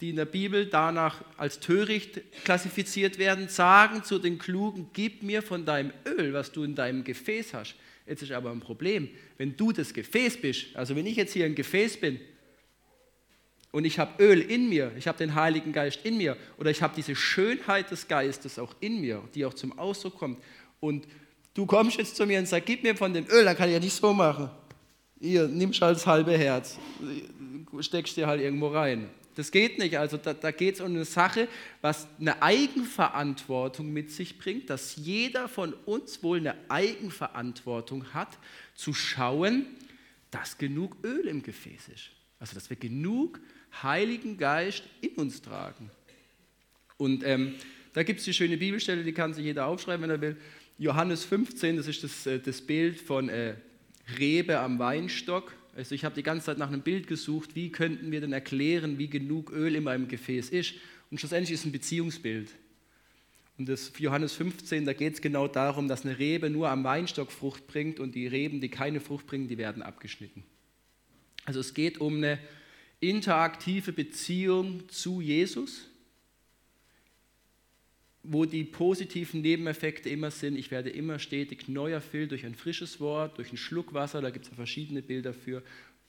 die 0.00 0.10
in 0.10 0.16
der 0.16 0.26
Bibel 0.26 0.66
danach 0.66 1.24
als 1.36 1.58
töricht 1.58 2.20
klassifiziert 2.44 3.18
werden, 3.18 3.48
sagen 3.48 4.04
zu 4.04 4.18
den 4.18 4.38
Klugen, 4.38 4.90
gib 4.92 5.22
mir 5.22 5.42
von 5.42 5.64
deinem 5.64 5.92
Öl, 6.06 6.32
was 6.32 6.52
du 6.52 6.62
in 6.62 6.74
deinem 6.74 7.02
Gefäß 7.02 7.54
hast. 7.54 7.74
Jetzt 8.06 8.22
ist 8.22 8.32
aber 8.32 8.50
ein 8.50 8.60
Problem, 8.60 9.08
wenn 9.36 9.56
du 9.56 9.72
das 9.72 9.92
Gefäß 9.92 10.40
bist, 10.40 10.74
also 10.74 10.96
wenn 10.96 11.06
ich 11.06 11.16
jetzt 11.16 11.32
hier 11.32 11.44
ein 11.44 11.54
Gefäß 11.54 11.98
bin 11.98 12.20
und 13.72 13.84
ich 13.84 13.98
habe 13.98 14.22
Öl 14.22 14.40
in 14.40 14.68
mir, 14.68 14.92
ich 14.96 15.08
habe 15.08 15.18
den 15.18 15.34
Heiligen 15.34 15.72
Geist 15.72 16.00
in 16.04 16.16
mir 16.16 16.36
oder 16.56 16.70
ich 16.70 16.80
habe 16.80 16.94
diese 16.96 17.14
Schönheit 17.16 17.90
des 17.90 18.08
Geistes 18.08 18.58
auch 18.58 18.74
in 18.80 19.00
mir, 19.00 19.22
die 19.34 19.44
auch 19.44 19.52
zum 19.52 19.78
Ausdruck 19.78 20.16
kommt 20.16 20.38
und 20.80 21.06
du 21.54 21.66
kommst 21.66 21.98
jetzt 21.98 22.16
zu 22.16 22.24
mir 22.24 22.38
und 22.38 22.46
sagst, 22.46 22.66
gib 22.66 22.84
mir 22.84 22.96
von 22.96 23.12
dem 23.12 23.26
Öl, 23.26 23.44
dann 23.44 23.56
kann 23.56 23.68
ich 23.68 23.74
ja 23.74 23.80
nicht 23.80 23.94
so 23.94 24.14
machen. 24.14 24.48
Ihr 25.20 25.48
nimmst 25.48 25.82
halt 25.82 25.96
das 25.96 26.06
halbe 26.06 26.38
Herz, 26.38 26.78
steckst 27.80 28.16
dir 28.16 28.28
halt 28.28 28.40
irgendwo 28.40 28.68
rein. 28.68 29.10
Das 29.38 29.52
geht 29.52 29.78
nicht. 29.78 29.96
Also 29.96 30.16
da, 30.16 30.34
da 30.34 30.50
geht 30.50 30.74
es 30.74 30.80
um 30.80 30.88
eine 30.88 31.04
Sache, 31.04 31.46
was 31.80 32.08
eine 32.18 32.42
Eigenverantwortung 32.42 33.92
mit 33.92 34.10
sich 34.10 34.36
bringt, 34.36 34.68
dass 34.68 34.96
jeder 34.96 35.48
von 35.48 35.74
uns 35.86 36.24
wohl 36.24 36.38
eine 36.38 36.56
Eigenverantwortung 36.68 38.12
hat, 38.12 38.36
zu 38.74 38.92
schauen, 38.92 39.64
dass 40.32 40.58
genug 40.58 40.96
Öl 41.04 41.28
im 41.28 41.44
Gefäß 41.44 41.86
ist. 41.94 42.10
Also 42.40 42.56
dass 42.56 42.68
wir 42.68 42.76
genug 42.76 43.38
Heiligen 43.80 44.38
Geist 44.38 44.82
in 45.02 45.10
uns 45.10 45.40
tragen. 45.40 45.88
Und 46.96 47.22
ähm, 47.24 47.54
da 47.92 48.02
gibt 48.02 48.18
es 48.18 48.24
die 48.24 48.34
schöne 48.34 48.56
Bibelstelle, 48.56 49.04
die 49.04 49.12
kann 49.12 49.34
sich 49.34 49.44
jeder 49.44 49.66
aufschreiben, 49.66 50.02
wenn 50.02 50.10
er 50.10 50.20
will. 50.20 50.36
Johannes 50.78 51.24
15, 51.24 51.76
das 51.76 51.86
ist 51.86 52.02
das, 52.02 52.26
äh, 52.26 52.40
das 52.40 52.60
Bild 52.60 53.00
von 53.00 53.28
äh, 53.28 53.54
Rebe 54.18 54.58
am 54.58 54.80
Weinstock. 54.80 55.54
Also 55.78 55.94
ich 55.94 56.04
habe 56.04 56.16
die 56.16 56.24
ganze 56.24 56.46
Zeit 56.46 56.58
nach 56.58 56.66
einem 56.66 56.82
Bild 56.82 57.06
gesucht, 57.06 57.54
wie 57.54 57.70
könnten 57.70 58.10
wir 58.10 58.20
denn 58.20 58.32
erklären, 58.32 58.98
wie 58.98 59.06
genug 59.06 59.52
Öl 59.52 59.76
in 59.76 59.84
meinem 59.84 60.08
Gefäß 60.08 60.48
ist. 60.48 60.74
Und 61.08 61.20
schlussendlich 61.20 61.52
ist 61.52 61.60
es 61.60 61.66
ein 61.66 61.72
Beziehungsbild. 61.72 62.50
Und 63.58 63.68
das 63.68 63.92
Johannes 63.96 64.32
15, 64.32 64.86
da 64.86 64.92
geht 64.92 65.14
es 65.14 65.20
genau 65.20 65.46
darum, 65.46 65.86
dass 65.86 66.04
eine 66.04 66.18
Rebe 66.18 66.50
nur 66.50 66.68
am 66.68 66.82
Weinstock 66.82 67.30
Frucht 67.30 67.68
bringt 67.68 68.00
und 68.00 68.16
die 68.16 68.26
Reben, 68.26 68.60
die 68.60 68.70
keine 68.70 68.98
Frucht 68.98 69.28
bringen, 69.28 69.46
die 69.46 69.56
werden 69.56 69.84
abgeschnitten. 69.84 70.42
Also 71.44 71.60
es 71.60 71.74
geht 71.74 71.98
um 71.98 72.16
eine 72.16 72.40
interaktive 72.98 73.92
Beziehung 73.92 74.88
zu 74.88 75.20
Jesus, 75.20 75.86
wo 78.30 78.44
die 78.44 78.64
positiven 78.64 79.40
Nebeneffekte 79.40 80.10
immer 80.10 80.30
sind, 80.30 80.56
ich 80.56 80.70
werde 80.70 80.90
immer 80.90 81.18
stetig 81.18 81.66
neu 81.68 81.92
erfüllt 81.92 82.30
durch 82.30 82.44
ein 82.44 82.54
frisches 82.54 83.00
Wort, 83.00 83.38
durch 83.38 83.48
einen 83.48 83.56
Schluck 83.56 83.94
Wasser, 83.94 84.20
da 84.20 84.30
gibt 84.30 84.46
es 84.46 84.54
verschiedene 84.54 85.00
Bilder 85.00 85.32
für. 85.32 85.62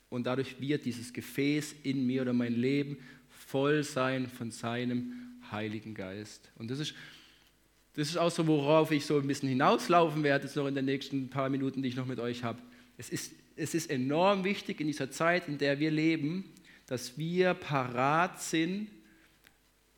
Und 0.09 0.25
dadurch 0.25 0.59
wird 0.59 0.85
dieses 0.85 1.13
Gefäß 1.13 1.75
in 1.83 2.05
mir 2.05 2.23
oder 2.23 2.33
mein 2.33 2.53
Leben 2.53 2.97
voll 3.29 3.83
sein 3.83 4.27
von 4.27 4.51
seinem 4.51 5.13
Heiligen 5.49 5.93
Geist. 5.93 6.51
Und 6.57 6.69
das 6.69 6.79
ist, 6.79 6.93
das 7.93 8.09
ist 8.09 8.17
auch 8.17 8.31
so, 8.31 8.45
worauf 8.47 8.91
ich 8.91 9.05
so 9.05 9.17
ein 9.17 9.27
bisschen 9.27 9.49
hinauslaufen 9.49 10.23
werde, 10.23 10.45
jetzt 10.45 10.55
noch 10.55 10.67
in 10.67 10.75
den 10.75 10.85
nächsten 10.85 11.29
paar 11.29 11.49
Minuten, 11.49 11.81
die 11.81 11.89
ich 11.89 11.95
noch 11.95 12.05
mit 12.05 12.19
euch 12.19 12.43
habe. 12.43 12.59
Es 12.97 13.09
ist, 13.09 13.33
es 13.55 13.73
ist 13.73 13.89
enorm 13.89 14.43
wichtig 14.43 14.81
in 14.81 14.87
dieser 14.87 15.09
Zeit, 15.09 15.47
in 15.47 15.57
der 15.57 15.79
wir 15.79 15.91
leben, 15.91 16.43
dass 16.85 17.17
wir 17.17 17.53
parat 17.53 18.41
sind, 18.41 18.89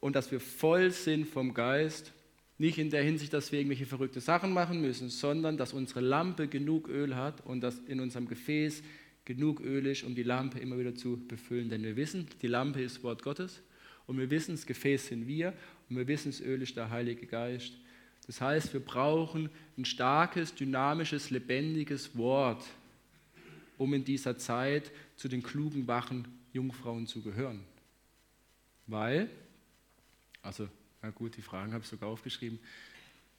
und 0.02 0.16
dass 0.18 0.32
wir 0.32 0.42
voll 0.42 0.92
sind 0.92 1.26
vom 1.26 1.54
Geist. 1.54 2.12
Nicht 2.58 2.78
in 2.78 2.90
der 2.90 3.04
Hinsicht, 3.04 3.32
dass 3.34 3.52
wir 3.52 3.60
irgendwelche 3.60 3.86
verrückte 3.86 4.20
Sachen 4.20 4.52
machen 4.52 4.82
müssen, 4.82 5.10
sondern 5.10 5.58
dass 5.58 5.74
unsere 5.74 6.02
Lampe 6.02 6.48
genug 6.48 6.90
Öl 6.90 7.16
hat 7.16 7.46
und 7.46 7.62
dass 7.62 7.80
in 7.80 8.02
unserem 8.02 8.28
Gefäß 8.28 8.84
genug 9.26 9.62
Öl 9.62 9.86
ist, 9.86 10.04
um 10.04 10.14
die 10.14 10.24
Lampe 10.24 10.60
immer 10.60 10.78
wieder 10.78 10.94
zu 10.94 11.26
befüllen. 11.28 11.70
Denn 11.70 11.84
wir 11.84 11.96
wissen, 11.96 12.28
die 12.42 12.48
Lampe 12.48 12.82
ist 12.82 13.02
Wort 13.04 13.24
Gottes 13.24 13.62
und 14.06 14.18
wir 14.18 14.30
wissen, 14.30 14.52
das 14.52 14.66
Gefäß 14.66 15.08
sind 15.08 15.28
wir 15.28 15.54
und 15.90 15.98
wir 15.98 16.08
wissen, 16.08 16.32
das 16.32 16.42
Öl 16.42 16.62
ist 16.62 16.76
der 16.76 16.90
Heilige 16.90 17.26
Geist. 17.26 17.74
Das 18.28 18.42
heißt, 18.42 18.74
wir 18.74 18.80
brauchen 18.80 19.50
ein 19.78 19.86
starkes, 19.86 20.54
dynamisches, 20.54 21.32
lebendiges 21.32 22.16
Wort, 22.16 22.64
um 23.78 23.94
in 23.94 24.04
dieser 24.04 24.38
Zeit 24.38 24.92
zu 25.16 25.28
den 25.28 25.42
klugen, 25.42 25.88
wachen 25.88 26.28
Jungfrauen 26.54 27.08
zu 27.08 27.22
gehören. 27.22 27.62
Weil 28.88 29.30
also, 30.42 30.68
na 31.02 31.10
gut, 31.10 31.38
die 31.38 31.42
Fragen 31.42 31.74
habe 31.74 31.84
ich 31.84 31.90
sogar 31.90 32.10
aufgeschrieben. 32.10 32.60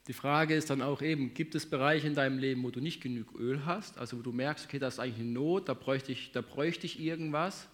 Die 0.08 0.12
Frage 0.12 0.54
ist 0.54 0.68
dann 0.68 0.82
auch 0.82 1.00
eben, 1.00 1.32
gibt 1.32 1.54
es 1.54 1.66
Bereiche 1.66 2.08
in 2.08 2.14
deinem 2.14 2.38
Leben, 2.38 2.62
wo 2.64 2.70
du 2.70 2.80
nicht 2.80 3.00
genug 3.00 3.38
Öl 3.38 3.64
hast, 3.64 3.98
also 3.98 4.18
wo 4.18 4.22
du 4.22 4.32
merkst, 4.32 4.66
okay, 4.66 4.80
da 4.80 4.88
ist 4.88 4.98
eigentlich 4.98 5.20
eine 5.20 5.30
Not, 5.30 5.68
da 5.68 5.74
bräuchte 5.74 6.10
ich, 6.10 6.32
da 6.32 6.40
bräuchte 6.40 6.86
ich 6.86 6.98
irgendwas. 6.98 7.68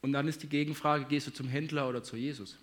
Und 0.00 0.12
dann 0.12 0.28
ist 0.28 0.42
die 0.44 0.48
Gegenfrage, 0.48 1.06
gehst 1.06 1.26
du 1.26 1.32
zum 1.32 1.48
Händler 1.48 1.88
oder 1.88 2.04
zu 2.04 2.16
Jesus? 2.16 2.56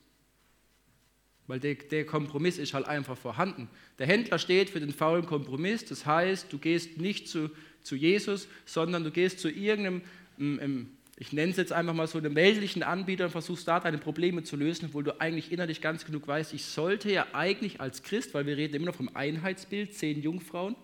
Weil 1.47 1.59
der, 1.59 1.75
der, 1.75 2.05
Kompromiss 2.05 2.57
ist 2.57 2.73
halt 2.73 2.87
einfach 2.87 3.17
vorhanden. 3.17 3.67
Der 3.99 4.07
Händler 4.07 4.39
steht 4.39 4.69
für 4.69 4.79
den 4.79 4.93
faulen 4.93 5.25
Kompromiss, 5.25 5.85
das 5.85 6.05
heißt, 6.05 6.51
du 6.51 6.57
gehst 6.57 6.97
nicht 6.97 7.27
zu, 7.27 7.51
zu 7.83 7.95
Jesus, 7.95 8.47
sondern 8.65 9.03
du 9.03 9.11
gehst 9.11 9.39
zu 9.39 9.49
irgendeinem 9.49 10.01
ähm, 10.39 10.94
ich 11.17 11.31
nenne 11.31 11.51
es 11.51 11.57
jetzt 11.57 11.71
einfach 11.71 11.93
mal 11.93 12.07
so, 12.07 12.17
einem 12.17 12.35
weltlichen 12.35 12.83
Anbieter 12.83 13.25
und 13.25 13.31
versuchst 13.31 13.67
da 13.67 13.79
deine 13.79 13.97
Probleme 13.97 14.43
zu 14.43 14.57
lösen, 14.57 14.87
obwohl 14.87 15.03
du 15.03 15.19
eigentlich 15.21 15.51
innerlich 15.51 15.79
ganz 15.81 16.05
genug 16.05 16.27
weißt, 16.27 16.53
ich 16.53 16.65
sollte 16.65 17.11
ja 17.11 17.27
eigentlich 17.31 17.79
als 17.79 18.03
Christ, 18.03 18.33
weil 18.33 18.45
wir 18.45 18.57
reden 18.57 18.75
immer 18.75 18.87
noch 18.87 18.95
vom 18.95 19.09
Einheitsbild, 19.15 19.93
zehn 19.93 20.21
Jungfrauen, 20.21 20.75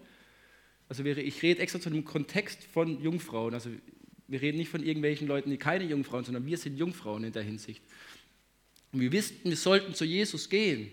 also 0.88 1.04
ich 1.04 1.42
rede 1.42 1.62
extra 1.62 1.80
zu 1.80 1.90
einem 1.90 2.06
Kontext 2.06 2.64
von 2.64 3.02
Jungfrauen, 3.02 3.54
also 3.54 3.70
wir 4.28 4.42
reden 4.42 4.58
nicht 4.58 4.70
von 4.70 4.84
irgendwelchen 4.84 5.28
Leuten, 5.28 5.50
die 5.50 5.58
keine 5.58 5.84
Jungfrauen, 5.84 6.24
sondern 6.24 6.46
wir 6.46 6.58
sind 6.58 6.78
Jungfrauen 6.78 7.26
in 7.26 7.34
der 7.34 7.44
Hinsicht. 7.44 7.82
Und 8.94 9.02
wir 9.02 9.12
wissen, 9.12 9.38
wir 9.44 9.58
sollten 9.58 9.94
zu 9.94 10.06
Jesus 10.06 10.50
gehen, 10.50 10.92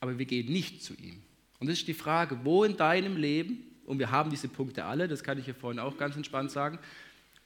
aber 0.00 0.18
wir 0.18 0.24
gehen 0.24 0.50
nicht 0.50 0.82
zu 0.82 0.94
ihm. 0.94 1.22
Und 1.58 1.68
das 1.68 1.78
ist 1.78 1.88
die 1.88 1.94
Frage, 1.94 2.38
wo 2.44 2.64
in 2.64 2.76
deinem 2.76 3.16
Leben, 3.16 3.64
und 3.84 3.98
wir 3.98 4.10
haben 4.10 4.30
diese 4.30 4.48
Punkte 4.48 4.84
alle, 4.84 5.08
das 5.08 5.22
kann 5.22 5.38
ich 5.38 5.44
hier 5.44 5.54
vorhin 5.54 5.78
auch 5.78 5.96
ganz 5.98 6.16
entspannt 6.16 6.50
sagen, 6.50 6.78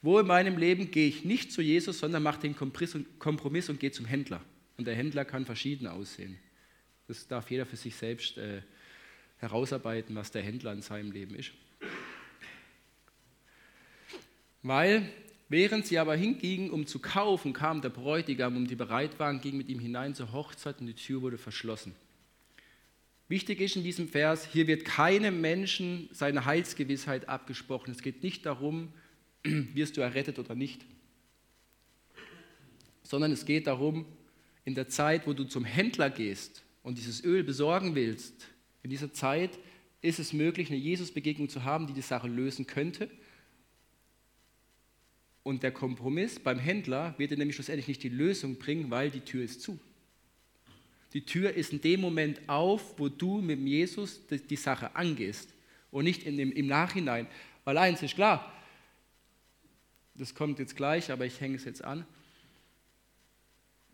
wo 0.02 0.18
in 0.18 0.26
meinem 0.26 0.56
Leben 0.56 0.90
gehe 0.90 1.08
ich 1.08 1.24
nicht 1.24 1.52
zu 1.52 1.62
Jesus, 1.62 1.98
sondern 1.98 2.22
mache 2.22 2.40
den 2.40 2.56
Kompromiss 2.56 3.68
und 3.68 3.80
gehe 3.80 3.92
zum 3.92 4.06
Händler. 4.06 4.42
Und 4.78 4.86
der 4.86 4.94
Händler 4.94 5.24
kann 5.24 5.44
verschieden 5.44 5.86
aussehen. 5.86 6.38
Das 7.06 7.26
darf 7.28 7.50
jeder 7.50 7.66
für 7.66 7.76
sich 7.76 7.94
selbst 7.96 8.38
äh, 8.38 8.62
herausarbeiten, 9.38 10.14
was 10.16 10.30
der 10.30 10.42
Händler 10.42 10.72
in 10.72 10.80
seinem 10.80 11.10
Leben 11.12 11.34
ist. 11.34 11.52
Weil, 14.62 15.10
während 15.48 15.86
sie 15.86 15.98
aber 15.98 16.16
hingingen, 16.16 16.70
um 16.70 16.86
zu 16.86 16.98
kaufen, 16.98 17.52
kam 17.52 17.80
der 17.82 17.88
Bräutigam, 17.90 18.56
um 18.56 18.66
die 18.66 18.76
bereit 18.76 19.18
waren, 19.18 19.40
ging 19.40 19.56
mit 19.56 19.68
ihm 19.68 19.80
hinein 19.80 20.14
zur 20.14 20.32
Hochzeit 20.32 20.80
und 20.80 20.86
die 20.86 20.94
Tür 20.94 21.22
wurde 21.22 21.38
verschlossen. 21.38 21.94
Wichtig 23.28 23.60
ist 23.60 23.76
in 23.76 23.84
diesem 23.84 24.08
Vers, 24.08 24.46
hier 24.46 24.66
wird 24.66 24.84
keinem 24.84 25.40
Menschen 25.40 26.08
seine 26.12 26.46
Heilsgewissheit 26.46 27.28
abgesprochen. 27.28 27.92
Es 27.92 28.02
geht 28.02 28.22
nicht 28.22 28.44
darum, 28.44 28.92
wirst 29.74 29.96
du 29.96 30.00
errettet 30.00 30.38
oder 30.38 30.54
nicht. 30.54 30.84
Sondern 33.02 33.32
es 33.32 33.44
geht 33.44 33.66
darum, 33.66 34.06
in 34.64 34.74
der 34.74 34.88
Zeit, 34.88 35.26
wo 35.26 35.32
du 35.32 35.44
zum 35.44 35.64
Händler 35.64 36.10
gehst 36.10 36.62
und 36.82 36.98
dieses 36.98 37.24
Öl 37.24 37.42
besorgen 37.42 37.94
willst, 37.94 38.48
in 38.82 38.90
dieser 38.90 39.12
Zeit 39.12 39.58
ist 40.02 40.18
es 40.18 40.32
möglich, 40.32 40.70
eine 40.70 40.78
Jesus-Begegnung 40.78 41.48
zu 41.48 41.64
haben, 41.64 41.86
die 41.86 41.92
die 41.92 42.00
Sache 42.00 42.28
lösen 42.28 42.66
könnte. 42.66 43.10
Und 45.42 45.62
der 45.62 45.72
Kompromiss 45.72 46.38
beim 46.38 46.58
Händler 46.58 47.14
wird 47.18 47.30
dir 47.30 47.36
nämlich 47.36 47.56
schlussendlich 47.56 47.88
nicht 47.88 48.02
die 48.02 48.08
Lösung 48.08 48.56
bringen, 48.56 48.90
weil 48.90 49.10
die 49.10 49.20
Tür 49.20 49.44
ist 49.44 49.62
zu. 49.62 49.78
Die 51.12 51.24
Tür 51.24 51.52
ist 51.52 51.72
in 51.72 51.80
dem 51.80 52.00
Moment 52.00 52.40
auf, 52.48 52.98
wo 52.98 53.08
du 53.08 53.40
mit 53.40 53.58
Jesus 53.60 54.20
die 54.28 54.56
Sache 54.56 54.94
angehst 54.94 55.52
und 55.90 56.04
nicht 56.04 56.22
in 56.22 56.36
dem, 56.36 56.52
im 56.52 56.66
Nachhinein. 56.66 57.26
Weil 57.64 57.78
eins 57.78 58.02
ist 58.02 58.14
klar, 58.14 58.52
das 60.20 60.34
kommt 60.34 60.58
jetzt 60.58 60.76
gleich, 60.76 61.10
aber 61.10 61.24
ich 61.24 61.40
hänge 61.40 61.56
es 61.56 61.64
jetzt 61.64 61.82
an. 61.82 62.04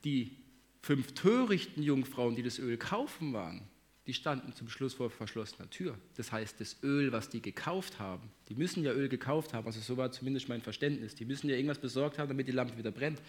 Die 0.05 0.37
fünf 0.83 1.12
törichten 1.12 1.83
Jungfrauen, 1.83 2.35
die 2.35 2.43
das 2.43 2.59
Öl 2.59 2.77
kaufen 2.77 3.33
waren, 3.33 3.62
die 4.07 4.15
standen 4.15 4.53
zum 4.53 4.69
Schluss 4.69 4.95
vor 4.95 5.11
verschlossener 5.11 5.69
Tür. 5.71 5.99
Das 6.17 6.31
heißt, 6.31 6.61
das 6.61 6.77
Öl, 6.83 7.11
was 7.12 7.29
die 7.29 7.41
gekauft 7.41 7.99
haben, 7.99 8.29
die 8.49 8.55
müssen 8.55 8.85
ja 8.85 8.93
Öl 8.93 9.09
gekauft 9.09 9.53
haben, 9.53 9.67
also 9.67 9.81
so 9.81 9.97
war 9.97 10.12
zumindest 10.12 10.49
mein 10.49 10.62
Verständnis, 10.62 11.15
die 11.15 11.25
müssen 11.25 11.49
ja 11.49 11.57
irgendwas 11.57 11.81
besorgt 11.81 12.19
haben, 12.19 12.29
damit 12.29 12.47
die 12.47 12.53
Lampe 12.53 12.77
wieder 12.79 12.93
brennt. 12.93 13.21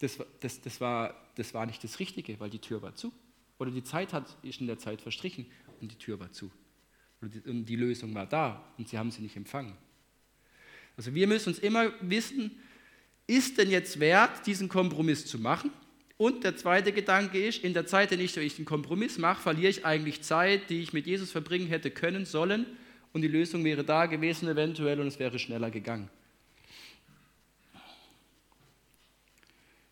Das, 0.00 0.18
das, 0.40 0.60
das, 0.60 0.80
war, 0.80 1.14
das 1.36 1.54
war 1.54 1.66
nicht 1.66 1.84
das 1.84 2.00
Richtige, 2.00 2.38
weil 2.40 2.50
die 2.50 2.58
Tür 2.58 2.82
war 2.82 2.94
zu. 2.94 3.12
Oder 3.58 3.70
die 3.70 3.84
Zeit 3.84 4.12
hat, 4.12 4.36
ist 4.42 4.60
in 4.60 4.66
der 4.66 4.78
Zeit 4.78 5.00
verstrichen 5.00 5.46
und 5.80 5.92
die 5.92 5.98
Tür 5.98 6.18
war 6.18 6.32
zu. 6.32 6.50
Und 7.20 7.34
die, 7.34 7.40
und 7.48 7.64
die 7.66 7.76
Lösung 7.76 8.12
war 8.14 8.26
da 8.26 8.64
und 8.78 8.88
sie 8.88 8.98
haben 8.98 9.12
sie 9.12 9.22
nicht 9.22 9.36
empfangen. 9.36 9.76
Also 10.96 11.14
wir 11.14 11.26
müssen 11.26 11.50
uns 11.50 11.58
immer 11.58 11.92
wissen, 12.00 12.58
ist 13.26 13.58
denn 13.58 13.70
jetzt 13.70 14.00
wert, 14.00 14.46
diesen 14.46 14.68
Kompromiss 14.68 15.26
zu 15.26 15.38
machen? 15.38 15.70
Und 16.16 16.44
der 16.44 16.56
zweite 16.56 16.92
Gedanke 16.92 17.44
ist, 17.44 17.64
in 17.64 17.74
der 17.74 17.86
Zeit, 17.86 18.12
in 18.12 18.18
der 18.18 18.42
ich 18.42 18.56
den 18.56 18.64
Kompromiss 18.64 19.18
mache, 19.18 19.42
verliere 19.42 19.70
ich 19.70 19.84
eigentlich 19.84 20.22
Zeit, 20.22 20.70
die 20.70 20.82
ich 20.82 20.92
mit 20.92 21.06
Jesus 21.06 21.32
verbringen 21.32 21.66
hätte 21.66 21.90
können, 21.90 22.26
sollen. 22.26 22.66
Und 23.12 23.22
die 23.22 23.28
Lösung 23.28 23.64
wäre 23.64 23.84
da 23.84 24.06
gewesen 24.06 24.48
eventuell 24.48 25.00
und 25.00 25.08
es 25.08 25.18
wäre 25.18 25.38
schneller 25.38 25.70
gegangen. 25.70 26.08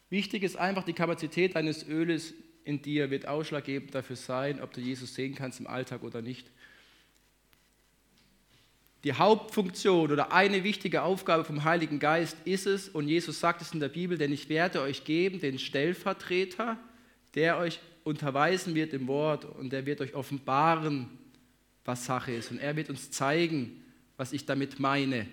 Wichtig 0.09 0.43
ist 0.43 0.57
einfach, 0.57 0.85
die 0.85 0.93
Kapazität 0.93 1.55
deines 1.55 1.87
Öles 1.87 2.35
in 2.65 2.83
dir 2.83 3.11
wird 3.11 3.27
ausschlaggebend 3.27 3.95
dafür 3.95 4.17
sein, 4.17 4.61
ob 4.61 4.73
du 4.73 4.81
Jesus 4.81 5.15
sehen 5.15 5.35
kannst 5.35 5.61
im 5.61 5.67
Alltag 5.67 6.03
oder 6.03 6.21
nicht. 6.21 6.51
Die 9.05 9.15
Hauptfunktion 9.15 10.13
oder 10.13 10.33
eine 10.33 10.63
wichtige 10.63 11.03
Aufgabe 11.03 11.45
vom 11.45 11.65
Heiligen 11.65 11.99
Geist 11.99 12.37
ist 12.45 12.67
es, 12.67 12.89
und 12.89 13.09
Jesus 13.09 13.41
sagt 13.41 13.63
es 13.63 13.73
in 13.73 13.81
der 13.81 13.89
Bibel, 13.89 14.19
denn 14.19 14.33
ich 14.33 14.51
werde 14.51 14.83
euch 14.83 15.05
geben 15.05 15.41
den 15.41 15.59
Stellvertreter, 15.59 16.77
der 17.35 17.57
euch 17.57 17.81
unterweisen 18.05 18.75
wird 18.75 18.93
im 18.93 19.07
Wort 19.07 19.47
und 19.47 19.73
der 19.73 19.87
wird 19.87 20.03
euch 20.03 20.15
offenbaren, 20.15 21.09
was 21.87 22.05
Sache 22.05 22.33
ist. 22.33 22.51
Und 22.51 22.59
er 22.59 22.77
wird 22.77 22.91
uns 22.91 23.11
zeigen, 23.11 23.83
was 24.19 24.35
ich 24.35 24.45
damit 24.45 24.79
meine. 24.81 25.27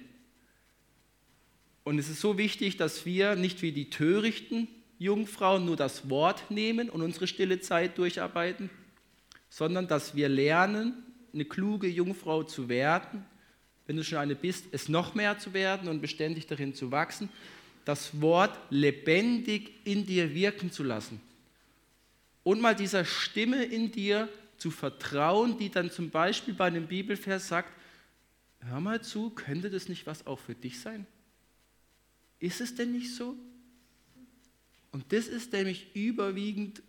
Und 1.83 1.99
es 1.99 2.07
ist 2.07 2.21
so 2.21 2.37
wichtig, 2.37 2.77
dass 2.77 3.05
wir 3.05 3.35
nicht 3.35 3.61
wie 3.61 3.73
die 3.73 3.89
törichten 3.89 4.69
Jungfrauen 4.97 5.65
nur 5.65 5.75
das 5.75 6.09
Wort 6.09 6.49
nehmen 6.49 6.89
und 6.89 7.01
unsere 7.01 7.27
stille 7.27 7.59
Zeit 7.59 7.97
durcharbeiten, 7.97 8.69
sondern 9.49 9.89
dass 9.89 10.15
wir 10.15 10.29
lernen, 10.29 10.93
eine 11.33 11.45
kluge 11.45 11.87
Jungfrau 11.87 12.43
zu 12.43 12.69
werden 12.69 13.25
wenn 13.87 13.95
du 13.95 14.03
schon 14.03 14.19
eine 14.19 14.35
bist, 14.35 14.65
es 14.71 14.89
noch 14.89 15.15
mehr 15.15 15.39
zu 15.39 15.53
werden 15.53 15.87
und 15.87 16.01
beständig 16.01 16.45
darin 16.45 16.75
zu 16.75 16.91
wachsen, 16.91 17.29
das 17.85 18.21
Wort 18.21 18.59
lebendig 18.69 19.71
in 19.85 20.05
dir 20.05 20.35
wirken 20.35 20.71
zu 20.71 20.83
lassen. 20.83 21.21
Und 22.43 22.59
mal 22.59 22.75
dieser 22.75 23.05
Stimme 23.05 23.63
in 23.63 23.91
dir 23.91 24.29
zu 24.57 24.71
vertrauen, 24.71 25.57
die 25.57 25.69
dann 25.69 25.89
zum 25.89 26.09
Beispiel 26.09 26.53
bei 26.53 26.65
einem 26.65 26.87
Bibelvers 26.87 27.47
sagt, 27.47 27.71
hör 28.59 28.81
mal 28.81 29.01
zu, 29.01 29.29
könnte 29.29 29.69
das 29.69 29.87
nicht 29.87 30.05
was 30.05 30.27
auch 30.27 30.39
für 30.39 30.55
dich 30.55 30.79
sein? 30.79 31.07
Ist 32.39 32.59
es 32.59 32.75
denn 32.75 32.91
nicht 32.91 33.15
so? 33.15 33.35
Und 34.91 35.13
das 35.13 35.27
ist 35.27 35.53
nämlich 35.53 35.95
überwiegend 35.95 36.81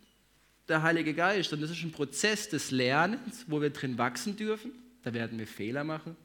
der 0.67 0.83
Heilige 0.83 1.15
Geist. 1.15 1.53
Und 1.53 1.61
das 1.61 1.71
ist 1.71 1.83
ein 1.83 1.93
Prozess 1.93 2.49
des 2.49 2.71
Lernens, 2.71 3.45
wo 3.47 3.61
wir 3.61 3.71
drin 3.71 3.99
wachsen 3.99 4.37
dürfen. 4.37 4.73
Da 5.03 5.15
werden 5.15 5.39
wir 5.39 5.47
Fehler 5.47 5.85
machen 5.85 6.17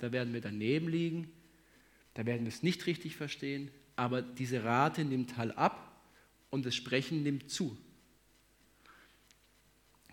da 0.00 0.12
werden 0.12 0.32
wir 0.32 0.40
daneben 0.40 0.88
liegen, 0.88 1.30
da 2.14 2.26
werden 2.26 2.42
wir 2.42 2.48
es 2.48 2.62
nicht 2.62 2.86
richtig 2.86 3.16
verstehen, 3.16 3.70
aber 3.96 4.22
diese 4.22 4.64
Rate 4.64 5.04
nimmt 5.04 5.36
halt 5.36 5.56
ab 5.56 6.02
und 6.50 6.66
das 6.66 6.74
Sprechen 6.74 7.22
nimmt 7.22 7.50
zu. 7.50 7.76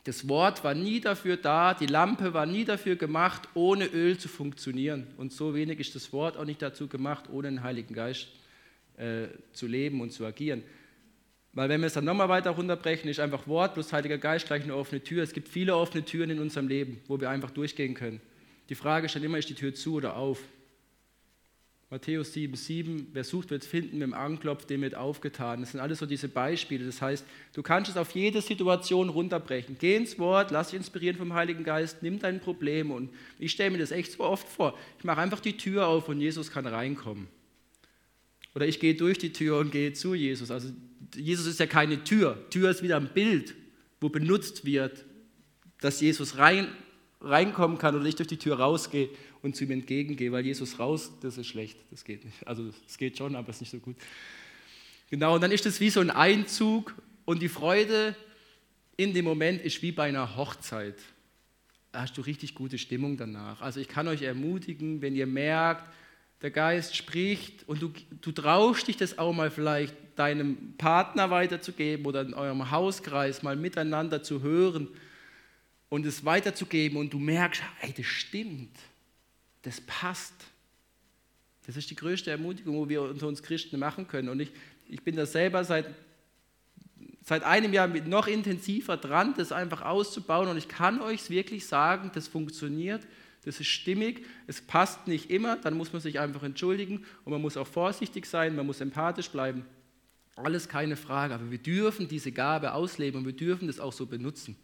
Das 0.03 0.29
Wort 0.29 0.63
war 0.63 0.73
nie 0.73 1.01
dafür 1.01 1.35
da, 1.35 1.73
die 1.73 1.85
Lampe 1.85 2.33
war 2.33 2.45
nie 2.45 2.63
dafür 2.63 2.95
gemacht, 2.95 3.49
ohne 3.55 3.87
Öl 3.87 4.17
zu 4.17 4.29
funktionieren. 4.29 5.07
Und 5.17 5.33
so 5.33 5.53
wenig 5.53 5.79
ist 5.81 5.95
das 5.95 6.13
Wort 6.13 6.37
auch 6.37 6.45
nicht 6.45 6.61
dazu 6.61 6.87
gemacht, 6.87 7.25
ohne 7.29 7.49
den 7.49 7.61
Heiligen 7.61 7.93
Geist 7.93 8.29
äh, 8.95 9.27
zu 9.51 9.67
leben 9.67 9.99
und 9.99 10.11
zu 10.11 10.25
agieren. 10.25 10.63
Weil 11.51 11.67
wenn 11.69 11.81
wir 11.81 11.87
es 11.87 11.93
dann 11.93 12.05
nochmal 12.05 12.29
weiter 12.29 12.51
runterbrechen, 12.51 13.09
ist 13.09 13.19
einfach 13.19 13.47
Wort 13.47 13.73
plus 13.73 13.91
Heiliger 13.91 14.17
Geist 14.17 14.47
gleich 14.47 14.63
eine 14.63 14.75
offene 14.75 15.03
Tür. 15.03 15.23
Es 15.23 15.33
gibt 15.33 15.49
viele 15.49 15.75
offene 15.75 16.05
Türen 16.05 16.29
in 16.29 16.39
unserem 16.39 16.67
Leben, 16.69 17.01
wo 17.07 17.19
wir 17.19 17.29
einfach 17.29 17.51
durchgehen 17.51 17.93
können. 17.93 18.21
Die 18.69 18.75
Frage 18.75 19.07
dann 19.07 19.23
immer, 19.23 19.37
ist 19.37 19.49
die 19.49 19.55
Tür 19.55 19.73
zu 19.73 19.95
oder 19.95 20.15
auf? 20.15 20.39
Matthäus 21.89 22.33
7,7, 22.33 23.05
wer 23.13 23.23
sucht, 23.23 23.49
wird 23.49 23.63
finden, 23.63 23.99
mit 23.99 24.07
dem 24.07 24.13
Anklopf, 24.13 24.65
dem 24.65 24.81
wird 24.81 24.95
aufgetan. 24.95 25.61
Das 25.61 25.71
sind 25.71 25.79
alles 25.79 25.99
so 25.99 26.05
diese 26.05 26.27
Beispiele. 26.27 26.85
Das 26.85 27.01
heißt, 27.01 27.25
du 27.53 27.63
kannst 27.63 27.89
es 27.89 27.95
auf 27.95 28.11
jede 28.11 28.41
Situation 28.41 29.07
runterbrechen. 29.07 29.77
Geh 29.79 29.95
ins 29.95 30.19
Wort, 30.19 30.51
lass 30.51 30.71
dich 30.71 30.79
inspirieren 30.79 31.15
vom 31.15 31.33
Heiligen 31.33 31.63
Geist, 31.63 32.03
nimm 32.03 32.19
dein 32.19 32.41
Problem. 32.41 32.91
Und 32.91 33.09
ich 33.39 33.53
stelle 33.53 33.71
mir 33.71 33.77
das 33.77 33.91
echt 33.91 34.11
so 34.11 34.23
oft 34.25 34.49
vor. 34.49 34.77
Ich 34.97 35.05
mache 35.05 35.21
einfach 35.21 35.39
die 35.39 35.55
Tür 35.55 35.87
auf 35.87 36.09
und 36.09 36.19
Jesus 36.19 36.51
kann 36.51 36.67
reinkommen. 36.67 37.27
Oder 38.53 38.67
ich 38.67 38.81
gehe 38.81 38.95
durch 38.95 39.17
die 39.17 39.31
Tür 39.31 39.59
und 39.59 39.71
gehe 39.71 39.93
zu 39.93 40.13
Jesus. 40.13 40.51
Also 40.51 40.73
Jesus 41.15 41.45
ist 41.45 41.59
ja 41.61 41.67
keine 41.67 42.03
Tür. 42.03 42.37
Tür 42.49 42.69
ist 42.69 42.83
wieder 42.83 42.97
ein 42.97 43.13
Bild, 43.13 43.55
wo 44.01 44.09
benutzt 44.09 44.65
wird, 44.65 45.05
dass 45.79 46.01
Jesus 46.01 46.37
rein 46.37 46.67
reinkommen 47.21 47.77
kann 47.77 47.95
oder 47.95 48.05
ich 48.05 48.15
durch 48.15 48.27
die 48.27 48.37
Tür 48.37 48.59
rausgehe 48.59 49.09
und 49.41 49.55
zu 49.55 49.63
ihm 49.63 49.71
entgegengehe, 49.71 50.31
weil 50.31 50.45
Jesus 50.45 50.79
raus, 50.79 51.11
das 51.21 51.37
ist 51.37 51.47
schlecht, 51.47 51.77
das 51.91 52.03
geht 52.03 52.25
nicht. 52.25 52.45
Also 52.47 52.69
es 52.87 52.97
geht 52.97 53.17
schon, 53.17 53.35
aber 53.35 53.49
es 53.49 53.57
ist 53.57 53.61
nicht 53.61 53.71
so 53.71 53.79
gut. 53.79 53.95
Genau, 55.09 55.35
und 55.35 55.41
dann 55.41 55.51
ist 55.51 55.65
es 55.65 55.79
wie 55.79 55.89
so 55.89 55.99
ein 55.99 56.11
Einzug 56.11 56.93
und 57.25 57.41
die 57.41 57.49
Freude 57.49 58.15
in 58.97 59.13
dem 59.13 59.25
Moment 59.25 59.61
ist 59.61 59.81
wie 59.81 59.91
bei 59.91 60.09
einer 60.09 60.35
Hochzeit. 60.35 60.95
Da 61.91 62.01
hast 62.01 62.17
du 62.17 62.21
richtig 62.21 62.55
gute 62.55 62.77
Stimmung 62.77 63.17
danach. 63.17 63.61
Also 63.61 63.79
ich 63.79 63.87
kann 63.87 64.07
euch 64.07 64.21
ermutigen, 64.21 65.01
wenn 65.01 65.15
ihr 65.15 65.27
merkt, 65.27 65.89
der 66.41 66.51
Geist 66.51 66.95
spricht 66.95 67.67
und 67.67 67.81
du, 67.81 67.91
du 68.21 68.31
traust 68.31 68.87
dich 68.87 68.97
das 68.97 69.17
auch 69.17 69.33
mal 69.33 69.49
vielleicht 69.49 69.95
deinem 70.15 70.73
Partner 70.77 71.29
weiterzugeben 71.31 72.05
oder 72.05 72.21
in 72.21 72.33
eurem 72.33 72.69
Hauskreis 72.69 73.43
mal 73.43 73.55
miteinander 73.55 74.23
zu 74.23 74.41
hören, 74.41 74.89
und 75.89 76.05
es 76.05 76.25
weiterzugeben 76.25 76.97
und 76.97 77.13
du 77.13 77.19
merkst, 77.19 77.61
hey, 77.79 77.93
das 77.95 78.05
stimmt, 78.05 78.77
das 79.61 79.81
passt. 79.81 80.33
Das 81.65 81.75
ist 81.75 81.89
die 81.89 81.95
größte 81.95 82.31
Ermutigung, 82.31 82.75
wo 82.75 82.89
wir 82.89 83.01
unter 83.01 83.27
uns 83.27 83.43
Christen 83.43 83.79
machen 83.79 84.07
können. 84.07 84.29
Und 84.29 84.39
ich, 84.39 84.51
ich 84.87 85.01
bin 85.03 85.15
da 85.15 85.25
selber 85.25 85.63
seit, 85.63 85.93
seit 87.23 87.43
einem 87.43 87.73
Jahr 87.73 87.87
mit 87.87 88.07
noch 88.07 88.27
intensiver 88.27 88.95
dran, 88.95 89.33
das 89.35 89.51
einfach 89.51 89.81
auszubauen. 89.81 90.47
Und 90.47 90.57
ich 90.57 90.67
kann 90.67 91.01
euch 91.01 91.29
wirklich 91.29 91.67
sagen, 91.67 92.11
das 92.13 92.27
funktioniert, 92.27 93.05
das 93.43 93.59
ist 93.59 93.67
stimmig, 93.67 94.25
es 94.47 94.61
passt 94.61 95.07
nicht 95.07 95.29
immer, 95.29 95.55
dann 95.55 95.75
muss 95.75 95.93
man 95.93 96.01
sich 96.01 96.19
einfach 96.19 96.43
entschuldigen 96.43 97.05
und 97.23 97.31
man 97.31 97.41
muss 97.41 97.55
auch 97.55 97.67
vorsichtig 97.67 98.25
sein, 98.25 98.55
man 98.55 98.65
muss 98.65 98.81
empathisch 98.81 99.29
bleiben. 99.29 99.65
Alles 100.35 100.67
keine 100.67 100.95
Frage, 100.95 101.33
aber 101.33 101.49
wir 101.49 101.57
dürfen 101.57 102.07
diese 102.07 102.31
Gabe 102.31 102.73
ausleben 102.73 103.19
und 103.21 103.25
wir 103.25 103.33
dürfen 103.33 103.67
das 103.67 103.79
auch 103.79 103.93
so 103.93 104.05
benutzen. 104.05 104.57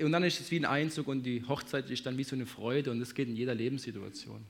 Und 0.00 0.12
dann 0.12 0.22
ist 0.22 0.40
es 0.40 0.50
wie 0.50 0.60
ein 0.60 0.64
Einzug 0.64 1.08
und 1.08 1.24
die 1.24 1.44
Hochzeit 1.46 1.90
ist 1.90 2.06
dann 2.06 2.16
wie 2.16 2.24
so 2.24 2.36
eine 2.36 2.46
Freude 2.46 2.90
und 2.90 3.00
das 3.00 3.14
geht 3.14 3.28
in 3.28 3.36
jeder 3.36 3.54
Lebenssituation. 3.54 4.44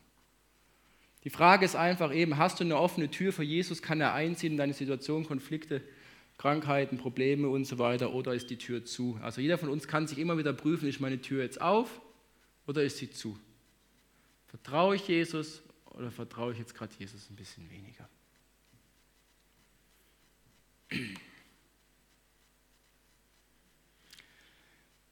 Die 1.25 1.31
Frage 1.31 1.65
ist 1.65 1.75
einfach 1.75 2.15
eben, 2.15 2.37
hast 2.37 2.61
du 2.61 2.65
eine 2.65 2.77
offene 2.77 3.11
Tür 3.11 3.33
für 3.33 3.43
Jesus, 3.43 3.83
kann 3.83 4.01
er 4.01 4.15
einziehen 4.15 4.53
in 4.53 4.59
deine 4.59 4.75
Situation, 4.75 5.27
Konflikte, 5.27 5.83
Krankheiten, 6.37 6.99
Probleme 6.99 7.49
und 7.49 7.65
so 7.65 7.79
weiter 7.79 8.15
oder 8.15 8.35
ist 8.35 8.51
die 8.51 8.59
Tür 8.59 8.85
zu? 8.85 9.19
Also 9.23 9.41
jeder 9.41 9.59
von 9.59 9.69
uns 9.69 9.89
kann 9.89 10.07
sich 10.07 10.19
immer 10.19 10.39
wieder 10.39 10.53
prüfen, 10.53 10.89
ist 10.89 11.01
meine 11.01 11.21
Tür 11.21 11.43
jetzt 11.43 11.61
auf 11.61 12.01
oder 12.67 12.85
ist 12.85 12.99
sie 12.99 13.11
zu? 13.11 13.39
Vertraue 14.47 14.97
ich 14.97 15.09
Jesus 15.09 15.63
oder 15.87 16.11
vertraue 16.11 16.53
ich 16.53 16.59
jetzt 16.59 16.75
gerade 16.75 16.95
Jesus 16.99 17.29
ein 17.31 17.37
bisschen 17.37 17.69
weniger? 17.71 18.09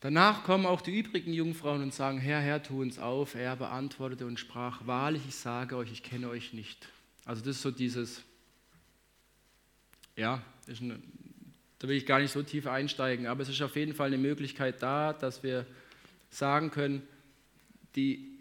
Danach 0.00 0.44
kommen 0.44 0.66
auch 0.66 0.82
die 0.82 0.98
übrigen 0.98 1.32
Jungfrauen 1.32 1.82
und 1.82 1.94
sagen, 1.94 2.18
Herr, 2.18 2.40
Herr, 2.40 2.62
tu 2.62 2.82
uns 2.82 2.98
auf. 2.98 3.34
Er 3.34 3.56
beantwortete 3.56 4.26
und 4.26 4.38
sprach, 4.38 4.86
wahrlich, 4.86 5.22
ich 5.26 5.36
sage 5.36 5.76
euch, 5.76 5.90
ich 5.90 6.02
kenne 6.02 6.28
euch 6.28 6.52
nicht. 6.52 6.88
Also 7.24 7.42
das 7.42 7.56
ist 7.56 7.62
so 7.62 7.70
dieses, 7.70 8.22
ja, 10.16 10.42
eine, 10.68 11.00
da 11.78 11.88
will 11.88 11.96
ich 11.96 12.06
gar 12.06 12.20
nicht 12.20 12.30
so 12.30 12.42
tief 12.42 12.66
einsteigen, 12.66 13.26
aber 13.26 13.42
es 13.42 13.48
ist 13.48 13.62
auf 13.62 13.74
jeden 13.74 13.94
Fall 13.94 14.08
eine 14.08 14.18
Möglichkeit 14.18 14.82
da, 14.82 15.12
dass 15.12 15.42
wir 15.42 15.66
sagen 16.30 16.70
können, 16.70 17.02
die, 17.96 18.36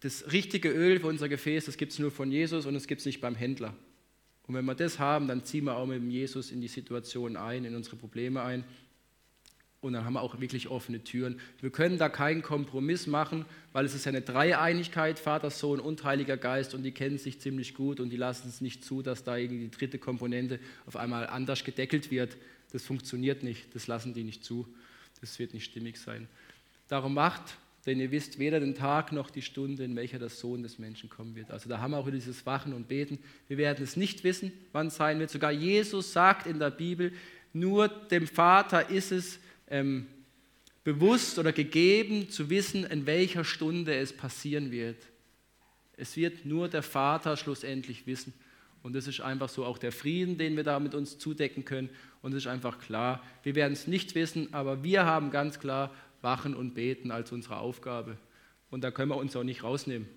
das 0.00 0.32
richtige 0.32 0.70
Öl 0.70 1.00
für 1.00 1.08
unser 1.08 1.28
Gefäß, 1.28 1.66
das 1.66 1.76
gibt 1.76 1.92
es 1.92 1.98
nur 1.98 2.10
von 2.10 2.32
Jesus 2.32 2.64
und 2.64 2.74
es 2.74 2.86
gibt 2.86 3.00
es 3.00 3.06
nicht 3.06 3.20
beim 3.20 3.34
Händler. 3.34 3.74
Und 4.46 4.54
wenn 4.54 4.64
wir 4.64 4.74
das 4.74 4.98
haben, 4.98 5.28
dann 5.28 5.44
ziehen 5.44 5.64
wir 5.64 5.76
auch 5.76 5.86
mit 5.86 5.98
dem 5.98 6.10
Jesus 6.10 6.50
in 6.50 6.60
die 6.60 6.68
Situation 6.68 7.36
ein, 7.36 7.64
in 7.64 7.74
unsere 7.74 7.96
Probleme 7.96 8.42
ein 8.42 8.64
und 9.86 9.94
dann 9.94 10.04
haben 10.04 10.14
wir 10.14 10.22
auch 10.22 10.40
wirklich 10.40 10.68
offene 10.68 11.02
Türen. 11.02 11.40
Wir 11.60 11.70
können 11.70 11.98
da 11.98 12.08
keinen 12.08 12.42
Kompromiss 12.42 13.06
machen, 13.06 13.44
weil 13.72 13.84
es 13.84 13.94
ist 13.94 14.04
ja 14.04 14.10
eine 14.10 14.20
Dreieinigkeit, 14.20 15.18
Vater, 15.18 15.50
Sohn 15.50 15.80
und 15.80 16.04
Heiliger 16.04 16.36
Geist 16.36 16.74
und 16.74 16.82
die 16.82 16.92
kennen 16.92 17.18
sich 17.18 17.40
ziemlich 17.40 17.74
gut 17.74 18.00
und 18.00 18.10
die 18.10 18.16
lassen 18.16 18.48
es 18.48 18.60
nicht 18.60 18.84
zu, 18.84 19.02
dass 19.02 19.24
da 19.24 19.36
irgendwie 19.36 19.64
die 19.64 19.70
dritte 19.70 19.98
Komponente 19.98 20.58
auf 20.86 20.96
einmal 20.96 21.26
anders 21.26 21.64
gedeckelt 21.64 22.10
wird. 22.10 22.36
Das 22.72 22.84
funktioniert 22.84 23.42
nicht, 23.42 23.74
das 23.74 23.86
lassen 23.86 24.12
die 24.12 24.24
nicht 24.24 24.44
zu. 24.44 24.66
Das 25.20 25.38
wird 25.38 25.54
nicht 25.54 25.64
stimmig 25.64 25.98
sein. 25.98 26.28
Darum 26.88 27.14
macht, 27.14 27.56
denn 27.86 28.00
ihr 28.00 28.10
wisst 28.10 28.38
weder 28.38 28.58
den 28.60 28.74
Tag 28.74 29.12
noch 29.12 29.30
die 29.30 29.42
Stunde, 29.42 29.84
in 29.84 29.94
welcher 29.94 30.18
der 30.18 30.28
Sohn 30.28 30.62
des 30.62 30.78
Menschen 30.78 31.08
kommen 31.08 31.36
wird. 31.36 31.50
Also 31.52 31.68
da 31.68 31.78
haben 31.78 31.92
wir 31.92 31.98
auch 31.98 32.10
dieses 32.10 32.44
Wachen 32.44 32.72
und 32.72 32.88
Beten. 32.88 33.18
Wir 33.46 33.56
werden 33.56 33.82
es 33.82 33.96
nicht 33.96 34.24
wissen, 34.24 34.52
wann 34.72 34.88
es 34.88 34.96
sein 34.96 35.20
wird. 35.20 35.30
Sogar 35.30 35.52
Jesus 35.52 36.12
sagt 36.12 36.46
in 36.46 36.58
der 36.58 36.70
Bibel, 36.70 37.12
nur 37.52 37.88
dem 37.88 38.26
Vater 38.26 38.90
ist 38.90 39.12
es 39.12 39.38
ähm, 39.68 40.06
bewusst 40.84 41.38
oder 41.38 41.52
gegeben 41.52 42.30
zu 42.30 42.48
wissen, 42.48 42.84
in 42.84 43.06
welcher 43.06 43.44
Stunde 43.44 43.96
es 43.96 44.12
passieren 44.12 44.70
wird. 44.70 45.04
Es 45.96 46.16
wird 46.16 46.44
nur 46.44 46.68
der 46.68 46.82
Vater 46.82 47.36
schlussendlich 47.36 48.06
wissen. 48.06 48.32
Und 48.82 48.92
das 48.92 49.08
ist 49.08 49.20
einfach 49.20 49.48
so 49.48 49.64
auch 49.64 49.78
der 49.78 49.90
Frieden, 49.90 50.38
den 50.38 50.56
wir 50.56 50.62
da 50.62 50.78
mit 50.78 50.94
uns 50.94 51.18
zudecken 51.18 51.64
können. 51.64 51.90
Und 52.22 52.32
es 52.32 52.44
ist 52.44 52.46
einfach 52.46 52.78
klar, 52.78 53.20
wir 53.42 53.56
werden 53.56 53.72
es 53.72 53.88
nicht 53.88 54.14
wissen, 54.14 54.54
aber 54.54 54.84
wir 54.84 55.04
haben 55.04 55.32
ganz 55.32 55.58
klar 55.58 55.92
Wachen 56.22 56.54
und 56.54 56.74
Beten 56.74 57.10
als 57.10 57.32
unsere 57.32 57.56
Aufgabe. 57.56 58.16
Und 58.70 58.84
da 58.84 58.90
können 58.90 59.10
wir 59.10 59.16
uns 59.16 59.34
auch 59.34 59.42
nicht 59.42 59.64
rausnehmen. 59.64 60.08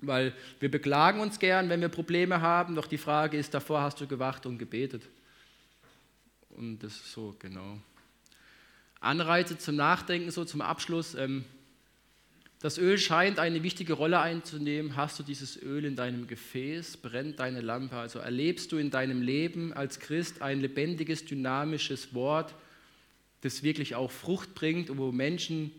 Weil 0.00 0.34
wir 0.58 0.70
beklagen 0.70 1.20
uns 1.20 1.38
gern, 1.38 1.68
wenn 1.68 1.80
wir 1.80 1.88
Probleme 1.88 2.40
haben, 2.40 2.74
doch 2.74 2.86
die 2.86 2.98
Frage 2.98 3.36
ist, 3.36 3.54
davor 3.54 3.82
hast 3.82 4.00
du 4.00 4.06
gewacht 4.06 4.44
und 4.46 4.58
gebetet. 4.58 5.02
Und 6.50 6.80
das 6.80 6.94
ist 6.94 7.12
so, 7.12 7.36
genau. 7.38 7.78
Anreize 9.04 9.58
zum 9.58 9.76
Nachdenken, 9.76 10.30
so 10.30 10.44
zum 10.44 10.60
Abschluss. 10.60 11.14
Ähm, 11.14 11.44
das 12.60 12.78
Öl 12.78 12.96
scheint 12.96 13.38
eine 13.38 13.62
wichtige 13.62 13.92
Rolle 13.92 14.20
einzunehmen. 14.20 14.96
Hast 14.96 15.18
du 15.18 15.22
dieses 15.22 15.62
Öl 15.62 15.84
in 15.84 15.96
deinem 15.96 16.26
Gefäß? 16.26 16.96
Brennt 16.96 17.38
deine 17.38 17.60
Lampe? 17.60 17.96
Also 17.96 18.20
erlebst 18.20 18.72
du 18.72 18.78
in 18.78 18.90
deinem 18.90 19.20
Leben 19.20 19.74
als 19.74 20.00
Christ 20.00 20.40
ein 20.40 20.60
lebendiges, 20.60 21.26
dynamisches 21.26 22.14
Wort, 22.14 22.54
das 23.42 23.62
wirklich 23.62 23.94
auch 23.94 24.10
Frucht 24.10 24.54
bringt 24.54 24.88
und 24.88 24.96
wo 24.96 25.12
Menschen 25.12 25.72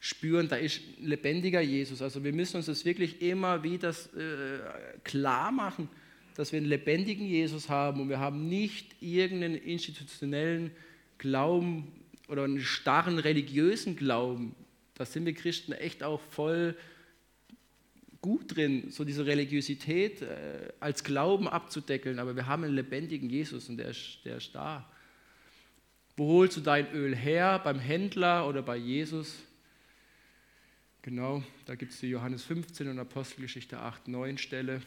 spüren, 0.00 0.48
da 0.48 0.56
ist 0.56 0.80
ein 0.98 1.06
lebendiger 1.06 1.60
Jesus. 1.60 2.02
Also 2.02 2.24
wir 2.24 2.32
müssen 2.32 2.56
uns 2.56 2.66
das 2.66 2.84
wirklich 2.84 3.22
immer 3.22 3.62
wieder 3.62 3.90
äh, 3.90 4.98
klar 5.04 5.52
machen, 5.52 5.88
dass 6.34 6.52
wir 6.52 6.58
einen 6.58 6.66
lebendigen 6.66 7.26
Jesus 7.26 7.68
haben 7.68 8.00
und 8.00 8.08
wir 8.08 8.18
haben 8.18 8.48
nicht 8.48 9.00
irgendeinen 9.00 9.54
institutionellen 9.54 10.72
Glauben, 11.16 11.92
oder 12.28 12.44
einen 12.44 12.60
starren 12.60 13.18
religiösen 13.18 13.96
Glauben, 13.96 14.54
da 14.94 15.04
sind 15.04 15.26
wir 15.26 15.34
Christen 15.34 15.72
echt 15.72 16.02
auch 16.02 16.20
voll 16.20 16.76
gut 18.20 18.56
drin, 18.56 18.90
so 18.90 19.04
diese 19.04 19.26
Religiosität 19.26 20.22
äh, 20.22 20.72
als 20.80 21.04
Glauben 21.04 21.46
abzudeckeln, 21.46 22.18
aber 22.18 22.34
wir 22.34 22.46
haben 22.46 22.64
einen 22.64 22.74
lebendigen 22.74 23.28
Jesus 23.28 23.68
und 23.68 23.76
der 23.76 23.88
ist, 23.88 24.20
der 24.24 24.38
ist 24.38 24.54
da. 24.54 24.90
Wo 26.16 26.28
holst 26.28 26.56
du 26.56 26.60
dein 26.60 26.90
Öl 26.92 27.14
her? 27.14 27.60
Beim 27.62 27.78
Händler 27.78 28.48
oder 28.48 28.62
bei 28.62 28.76
Jesus? 28.76 29.40
Genau, 31.02 31.42
da 31.66 31.74
gibt 31.74 31.92
es 31.92 32.00
die 32.00 32.06
Johannes 32.06 32.44
15 32.44 32.88
und 32.88 32.98
Apostelgeschichte 32.98 33.78
8, 33.78 34.08
9 34.08 34.38
Stelle. 34.38 34.80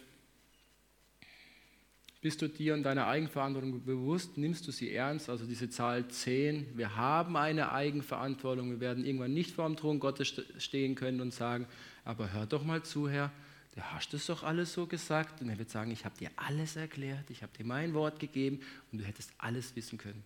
Bist 2.20 2.42
du 2.42 2.48
dir 2.48 2.74
und 2.74 2.84
deiner 2.84 3.06
Eigenverantwortung 3.06 3.84
bewusst? 3.86 4.38
Nimmst 4.38 4.68
du 4.68 4.72
sie 4.72 4.92
ernst? 4.92 5.30
Also 5.30 5.46
diese 5.46 5.70
Zahl 5.70 6.08
10. 6.08 6.76
Wir 6.76 6.96
haben 6.96 7.38
eine 7.38 7.72
Eigenverantwortung. 7.72 8.72
Wir 8.72 8.80
werden 8.80 9.06
irgendwann 9.06 9.34
nicht 9.34 9.52
vor 9.52 9.68
dem 9.68 9.76
Thron 9.76 10.00
Gottes 10.00 10.34
stehen 10.58 10.96
können 10.96 11.22
und 11.22 11.32
sagen, 11.32 11.68
aber 12.04 12.34
hör 12.34 12.48
doch 12.48 12.64
mal 12.64 12.82
zu, 12.82 13.08
Herr, 13.08 13.32
du 13.76 13.82
hast 13.82 14.14
das 14.14 14.26
doch 14.26 14.44
alles 14.44 14.74
so 14.74 14.88
gesagt. 14.88 15.42
Und 15.42 15.50
er 15.50 15.60
wird 15.60 15.70
sagen, 15.70 15.92
ich 15.92 16.06
habe 16.06 16.18
dir 16.18 16.32
alles 16.38 16.76
erklärt, 16.76 17.30
ich 17.30 17.44
habe 17.44 17.56
dir 17.56 17.66
mein 17.66 17.94
Wort 17.94 18.20
gegeben 18.20 18.62
und 18.92 19.00
du 19.00 19.06
hättest 19.06 19.32
alles 19.38 19.76
wissen 19.76 20.00
können. 20.00 20.24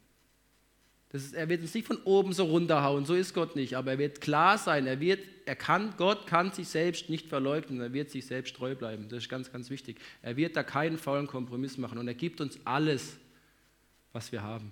Ist, 1.13 1.33
er 1.33 1.49
wird 1.49 1.61
uns 1.61 1.73
nicht 1.73 1.87
von 1.87 1.97
oben 2.03 2.31
so 2.31 2.45
runterhauen, 2.45 3.05
so 3.05 3.15
ist 3.15 3.33
Gott 3.33 3.55
nicht, 3.55 3.75
aber 3.75 3.91
er 3.91 3.97
wird 3.97 4.21
klar 4.21 4.57
sein, 4.57 4.87
er, 4.87 5.01
wird, 5.01 5.19
er 5.45 5.57
kann, 5.57 5.93
Gott 5.97 6.25
kann 6.25 6.51
sich 6.51 6.69
selbst 6.69 7.09
nicht 7.09 7.27
verleugnen, 7.27 7.81
er 7.81 7.91
wird 7.91 8.09
sich 8.09 8.25
selbst 8.25 8.55
treu 8.55 8.75
bleiben, 8.75 9.09
das 9.09 9.23
ist 9.23 9.29
ganz, 9.29 9.51
ganz 9.51 9.69
wichtig. 9.69 9.99
Er 10.21 10.37
wird 10.37 10.55
da 10.55 10.63
keinen 10.63 10.97
faulen 10.97 11.27
Kompromiss 11.27 11.77
machen 11.77 11.97
und 11.97 12.07
er 12.07 12.13
gibt 12.13 12.39
uns 12.39 12.57
alles, 12.63 13.17
was 14.13 14.31
wir 14.31 14.41
haben. 14.41 14.71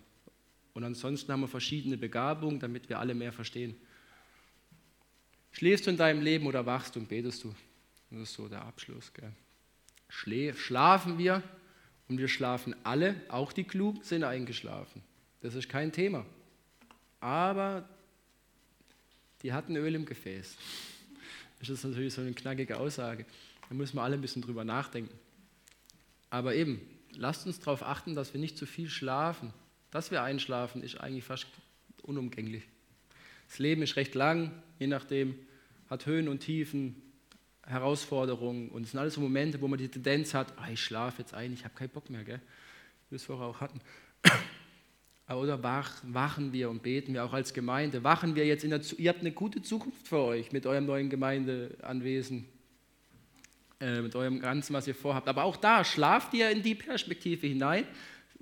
Und 0.73 0.85
ansonsten 0.85 1.29
haben 1.31 1.41
wir 1.41 1.49
verschiedene 1.49 1.97
Begabungen, 1.97 2.59
damit 2.59 2.87
wir 2.87 2.99
alle 2.99 3.13
mehr 3.13 3.33
verstehen. 3.33 3.75
Schläfst 5.51 5.87
du 5.87 5.89
in 5.89 5.97
deinem 5.97 6.21
Leben 6.21 6.47
oder 6.47 6.65
wachst 6.65 6.95
und 6.95 7.09
betest 7.09 7.43
du? 7.43 7.53
Das 8.11 8.21
ist 8.21 8.33
so 8.33 8.47
der 8.47 8.61
Abschluss. 8.61 9.11
Gell? 9.13 9.33
Schlafen 10.07 11.17
wir 11.17 11.43
und 12.07 12.17
wir 12.17 12.29
schlafen 12.29 12.75
alle, 12.83 13.15
auch 13.27 13.51
die 13.51 13.65
Klugen 13.65 14.03
sind 14.03 14.23
eingeschlafen. 14.23 15.03
Das 15.41 15.55
ist 15.55 15.69
kein 15.69 15.91
Thema. 15.91 16.25
Aber 17.19 17.87
die 19.41 19.53
hatten 19.53 19.75
Öl 19.75 19.95
im 19.95 20.05
Gefäß. 20.05 20.55
Das 21.59 21.69
ist 21.69 21.83
natürlich 21.83 22.13
so 22.13 22.21
eine 22.21 22.33
knackige 22.33 22.77
Aussage. 22.77 23.25
Da 23.67 23.75
müssen 23.75 23.95
wir 23.95 24.03
alle 24.03 24.15
ein 24.15 24.21
bisschen 24.21 24.41
drüber 24.41 24.63
nachdenken. 24.63 25.17
Aber 26.29 26.55
eben, 26.55 26.81
lasst 27.13 27.45
uns 27.45 27.59
darauf 27.59 27.83
achten, 27.83 28.15
dass 28.15 28.33
wir 28.33 28.41
nicht 28.41 28.57
zu 28.57 28.65
viel 28.65 28.89
schlafen. 28.89 29.53
Dass 29.91 30.11
wir 30.11 30.23
einschlafen, 30.23 30.83
ist 30.83 30.99
eigentlich 30.99 31.23
fast 31.23 31.47
unumgänglich. 32.03 32.63
Das 33.47 33.59
Leben 33.59 33.81
ist 33.81 33.95
recht 33.95 34.15
lang, 34.15 34.51
je 34.77 34.87
nachdem, 34.87 35.35
hat 35.89 36.05
Höhen 36.05 36.27
und 36.27 36.39
Tiefen, 36.39 37.01
Herausforderungen. 37.65 38.69
Und 38.69 38.83
es 38.83 38.91
sind 38.91 38.99
alles 38.99 39.15
so 39.15 39.21
Momente, 39.21 39.59
wo 39.61 39.67
man 39.67 39.79
die 39.79 39.87
Tendenz 39.87 40.33
hat, 40.33 40.53
ah, 40.57 40.69
ich 40.69 40.83
schlafe 40.83 41.21
jetzt 41.21 41.33
ein, 41.33 41.53
ich 41.53 41.63
habe 41.63 41.73
keinen 41.73 41.89
Bock 41.89 42.09
mehr, 42.09 42.23
gell? 42.23 42.41
wie 43.07 43.13
wir 43.13 43.15
es 43.15 43.23
vorher 43.23 43.47
auch 43.47 43.59
hatten. 43.59 43.81
Oder 45.35 45.61
wachen 45.61 46.53
wir 46.53 46.71
und 46.71 46.81
beten 46.81 47.13
wir 47.13 47.23
auch 47.23 47.33
als 47.33 47.53
Gemeinde? 47.53 48.03
Wachen 48.03 48.35
wir 48.35 48.45
jetzt 48.47 48.63
in 48.63 48.71
der 48.71 48.81
Ihr 48.97 49.09
habt 49.09 49.19
eine 49.19 49.31
gute 49.31 49.61
Zukunft 49.61 50.07
für 50.07 50.17
euch 50.17 50.51
mit 50.51 50.65
eurem 50.65 50.87
neuen 50.87 51.09
Gemeindeanwesen, 51.09 52.45
äh, 53.79 54.01
mit 54.01 54.15
eurem 54.15 54.39
Ganzen, 54.39 54.73
was 54.73 54.87
ihr 54.87 54.95
vorhabt. 54.95 55.27
Aber 55.27 55.43
auch 55.43 55.55
da 55.55 55.85
schlaft 55.85 56.33
ihr 56.33 56.49
in 56.49 56.63
die 56.63 56.73
Perspektive 56.73 57.45
hinein. 57.45 57.85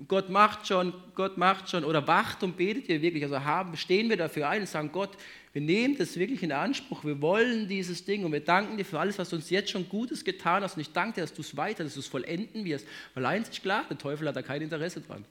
Gott 0.06 0.30
macht 0.30 0.66
schon, 0.66 0.94
Gott 1.14 1.36
macht 1.36 1.68
schon. 1.68 1.84
Oder 1.84 2.06
wacht 2.06 2.42
und 2.42 2.56
betet 2.56 2.88
ihr 2.88 3.02
wirklich. 3.02 3.22
Also 3.22 3.44
haben, 3.44 3.76
stehen 3.76 4.08
wir 4.08 4.16
dafür 4.16 4.48
ein 4.48 4.60
und 4.62 4.68
sagen, 4.68 4.90
Gott, 4.90 5.10
wir 5.52 5.60
nehmen 5.60 5.98
das 5.98 6.16
wirklich 6.16 6.42
in 6.42 6.52
Anspruch. 6.52 7.04
Wir 7.04 7.20
wollen 7.20 7.68
dieses 7.68 8.06
Ding 8.06 8.24
und 8.24 8.32
wir 8.32 8.40
danken 8.40 8.78
dir 8.78 8.84
für 8.84 8.98
alles, 8.98 9.18
was 9.18 9.28
du 9.28 9.36
uns 9.36 9.50
jetzt 9.50 9.70
schon 9.70 9.86
Gutes 9.90 10.24
getan 10.24 10.62
hast. 10.62 10.76
Und 10.76 10.80
ich 10.80 10.92
danke 10.92 11.16
dir, 11.16 11.20
dass 11.20 11.34
du 11.34 11.42
es 11.42 11.54
weiter, 11.54 11.84
dass 11.84 11.94
du 11.94 12.00
es 12.00 12.06
vollenden 12.06 12.64
wirst. 12.64 12.86
Weil 13.12 13.26
eins 13.26 13.50
ist 13.50 13.60
klar, 13.60 13.84
der 13.90 13.98
Teufel 13.98 14.26
hat 14.26 14.36
da 14.36 14.42
kein 14.42 14.62
Interesse 14.62 15.02
dran. 15.02 15.26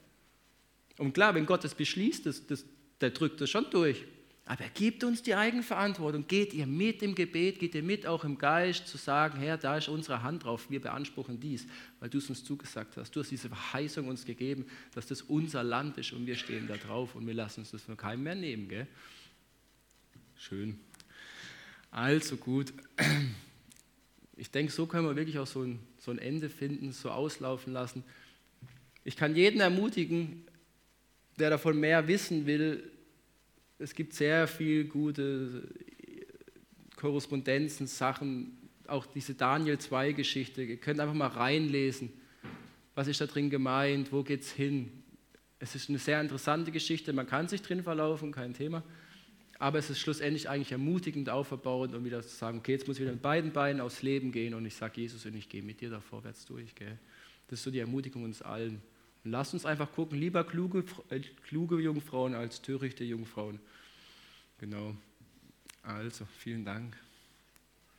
Und 0.98 1.12
klar, 1.12 1.34
wenn 1.34 1.46
Gott 1.46 1.64
das 1.64 1.74
beschließt, 1.74 2.26
das, 2.26 2.46
das, 2.46 2.64
der 3.00 3.10
drückt 3.10 3.40
das 3.40 3.48
schon 3.48 3.70
durch. 3.70 4.04
Aber 4.44 4.64
er 4.64 4.70
gibt 4.70 5.04
uns 5.04 5.22
die 5.22 5.34
Eigenverantwortung. 5.34 6.26
Geht 6.26 6.54
ihr 6.54 6.66
mit 6.66 7.02
im 7.02 7.14
Gebet, 7.14 7.58
geht 7.58 7.74
ihr 7.74 7.82
mit 7.82 8.06
auch 8.06 8.24
im 8.24 8.38
Geist, 8.38 8.88
zu 8.88 8.96
sagen, 8.96 9.38
Herr, 9.38 9.58
da 9.58 9.76
ist 9.76 9.88
unsere 9.88 10.22
Hand 10.22 10.44
drauf, 10.44 10.70
wir 10.70 10.80
beanspruchen 10.80 11.38
dies, 11.38 11.66
weil 12.00 12.08
du 12.08 12.16
es 12.16 12.30
uns 12.30 12.42
zugesagt 12.42 12.96
hast. 12.96 13.14
Du 13.14 13.20
hast 13.20 13.30
diese 13.30 13.48
Verheißung 13.48 14.08
uns 14.08 14.24
gegeben, 14.24 14.64
dass 14.94 15.06
das 15.06 15.20
unser 15.20 15.62
Land 15.62 15.98
ist 15.98 16.12
und 16.14 16.26
wir 16.26 16.34
stehen 16.34 16.66
da 16.66 16.78
drauf 16.78 17.14
und 17.14 17.26
wir 17.26 17.34
lassen 17.34 17.60
uns 17.60 17.72
das 17.72 17.82
von 17.82 17.98
keinem 17.98 18.22
mehr 18.22 18.34
nehmen. 18.34 18.68
Gell? 18.68 18.86
Schön. 20.38 20.80
Also 21.90 22.38
gut. 22.38 22.72
Ich 24.34 24.50
denke, 24.50 24.72
so 24.72 24.86
können 24.86 25.06
wir 25.06 25.14
wirklich 25.14 25.38
auch 25.38 25.46
so 25.46 25.62
ein, 25.62 25.78
so 25.98 26.10
ein 26.10 26.18
Ende 26.18 26.48
finden, 26.48 26.92
so 26.92 27.10
auslaufen 27.10 27.74
lassen. 27.74 28.02
Ich 29.04 29.16
kann 29.16 29.36
jeden 29.36 29.60
ermutigen, 29.60 30.47
wer 31.38 31.50
davon 31.50 31.78
mehr 31.78 32.06
wissen 32.06 32.46
will, 32.46 32.90
es 33.78 33.94
gibt 33.94 34.12
sehr 34.12 34.46
viel 34.48 34.84
gute 34.84 35.68
äh, 36.00 36.24
Korrespondenzen, 36.96 37.86
Sachen, 37.86 38.58
auch 38.86 39.06
diese 39.06 39.34
Daniel 39.34 39.78
2 39.78 40.12
Geschichte. 40.12 40.62
Ihr 40.62 40.78
könnt 40.78 41.00
einfach 41.00 41.14
mal 41.14 41.28
reinlesen, 41.28 42.10
was 42.94 43.06
ist 43.06 43.20
da 43.20 43.26
drin 43.26 43.50
gemeint, 43.50 44.12
wo 44.12 44.22
geht 44.22 44.42
es 44.42 44.52
hin. 44.52 44.90
Es 45.60 45.74
ist 45.74 45.88
eine 45.88 45.98
sehr 45.98 46.20
interessante 46.20 46.72
Geschichte, 46.72 47.12
man 47.12 47.26
kann 47.26 47.48
sich 47.48 47.62
drin 47.62 47.82
verlaufen, 47.82 48.32
kein 48.32 48.54
Thema. 48.54 48.82
Aber 49.60 49.78
es 49.78 49.90
ist 49.90 49.98
schlussendlich 49.98 50.48
eigentlich 50.48 50.70
ermutigend, 50.70 51.30
auferbauend, 51.30 51.94
um 51.94 52.04
wieder 52.04 52.22
zu 52.22 52.28
sagen, 52.28 52.58
okay, 52.58 52.72
jetzt 52.72 52.86
muss 52.86 52.96
ich 52.96 53.02
wieder 53.02 53.12
mit 53.12 53.22
beiden 53.22 53.52
Beinen 53.52 53.80
aufs 53.80 54.02
Leben 54.02 54.30
gehen 54.30 54.54
und 54.54 54.64
ich 54.64 54.74
sage 54.74 55.00
Jesus 55.00 55.26
und 55.26 55.34
ich 55.34 55.48
gehe 55.48 55.62
mit 55.62 55.80
dir 55.80 55.90
da 55.90 56.00
vorwärts 56.00 56.44
durch. 56.44 56.76
Gell? 56.76 56.96
Das 57.48 57.58
ist 57.58 57.64
so 57.64 57.70
die 57.72 57.80
Ermutigung 57.80 58.22
uns 58.22 58.40
allen. 58.40 58.80
Lasst 59.30 59.54
uns 59.54 59.66
einfach 59.66 59.92
gucken, 59.92 60.18
lieber 60.18 60.44
kluge, 60.44 60.84
äh, 61.10 61.20
kluge 61.44 61.80
Jungfrauen 61.80 62.34
als 62.34 62.62
törichte 62.62 63.04
Jungfrauen. 63.04 63.60
Genau. 64.58 64.94
Also, 65.82 66.26
vielen 66.38 66.64
Dank. 66.64 66.96